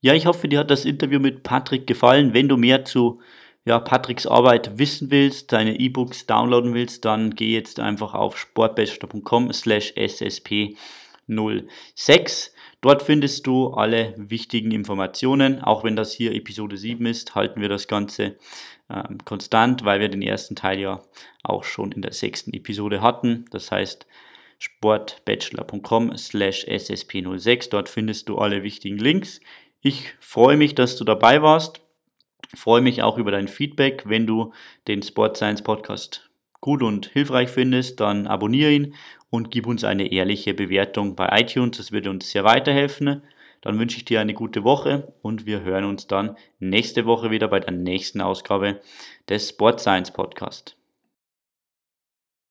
Ja, 0.00 0.14
ich 0.14 0.26
hoffe, 0.26 0.48
dir 0.48 0.58
hat 0.60 0.70
das 0.70 0.86
Interview 0.86 1.18
mit 1.20 1.42
Patrick 1.42 1.86
gefallen. 1.86 2.34
Wenn 2.34 2.48
du 2.48 2.56
mehr 2.56 2.84
zu 2.84 3.20
ja, 3.66 3.78
Patricks 3.78 4.26
Arbeit 4.26 4.78
wissen 4.78 5.10
willst, 5.10 5.52
deine 5.52 5.78
E-Books 5.78 6.24
downloaden 6.26 6.72
willst, 6.72 7.04
dann 7.04 7.34
geh 7.34 7.52
jetzt 7.52 7.78
einfach 7.78 8.14
auf 8.14 8.38
sportbachelor.com 8.38 9.52
slash 9.52 9.92
ssp06. 9.92 12.52
Dort 12.80 13.02
findest 13.02 13.46
du 13.46 13.74
alle 13.74 14.14
wichtigen 14.16 14.70
Informationen. 14.70 15.60
Auch 15.60 15.84
wenn 15.84 15.96
das 15.96 16.14
hier 16.14 16.34
Episode 16.34 16.78
7 16.78 17.04
ist, 17.04 17.34
halten 17.34 17.60
wir 17.60 17.68
das 17.68 17.86
Ganze 17.86 18.38
ähm, 18.88 19.18
konstant, 19.26 19.84
weil 19.84 20.00
wir 20.00 20.08
den 20.08 20.22
ersten 20.22 20.56
Teil 20.56 20.78
ja 20.78 21.02
auch 21.42 21.64
schon 21.64 21.92
in 21.92 22.00
der 22.00 22.14
sechsten 22.14 22.54
Episode 22.54 23.02
hatten. 23.02 23.44
Das 23.50 23.70
heißt, 23.70 24.06
sportbachelor.com 24.60 26.16
slash 26.16 26.64
ssp06. 26.66 27.70
Dort 27.70 27.88
findest 27.88 28.28
du 28.28 28.38
alle 28.38 28.62
wichtigen 28.62 28.98
Links. 28.98 29.40
Ich 29.80 30.14
freue 30.20 30.56
mich, 30.56 30.74
dass 30.74 30.96
du 30.96 31.04
dabei 31.04 31.42
warst. 31.42 31.80
Freue 32.54 32.82
mich 32.82 33.02
auch 33.02 33.16
über 33.18 33.30
dein 33.30 33.48
Feedback. 33.48 34.04
Wenn 34.06 34.26
du 34.26 34.52
den 34.86 35.02
Sport 35.02 35.36
Science 35.36 35.62
Podcast 35.62 36.30
gut 36.60 36.82
und 36.82 37.06
hilfreich 37.06 37.48
findest, 37.48 38.00
dann 38.00 38.26
abonniere 38.26 38.70
ihn 38.70 38.94
und 39.30 39.50
gib 39.50 39.66
uns 39.66 39.82
eine 39.82 40.12
ehrliche 40.12 40.52
Bewertung 40.52 41.16
bei 41.16 41.40
iTunes. 41.40 41.78
Das 41.78 41.92
würde 41.92 42.10
uns 42.10 42.30
sehr 42.30 42.44
weiterhelfen. 42.44 43.22
Dann 43.62 43.78
wünsche 43.78 43.96
ich 43.96 44.04
dir 44.04 44.20
eine 44.20 44.34
gute 44.34 44.64
Woche 44.64 45.14
und 45.22 45.46
wir 45.46 45.62
hören 45.62 45.84
uns 45.84 46.06
dann 46.06 46.36
nächste 46.58 47.06
Woche 47.06 47.30
wieder 47.30 47.48
bei 47.48 47.60
der 47.60 47.72
nächsten 47.72 48.20
Ausgabe 48.20 48.80
des 49.28 49.50
Sport 49.50 49.80
Science 49.80 50.10
Podcast. 50.10 50.79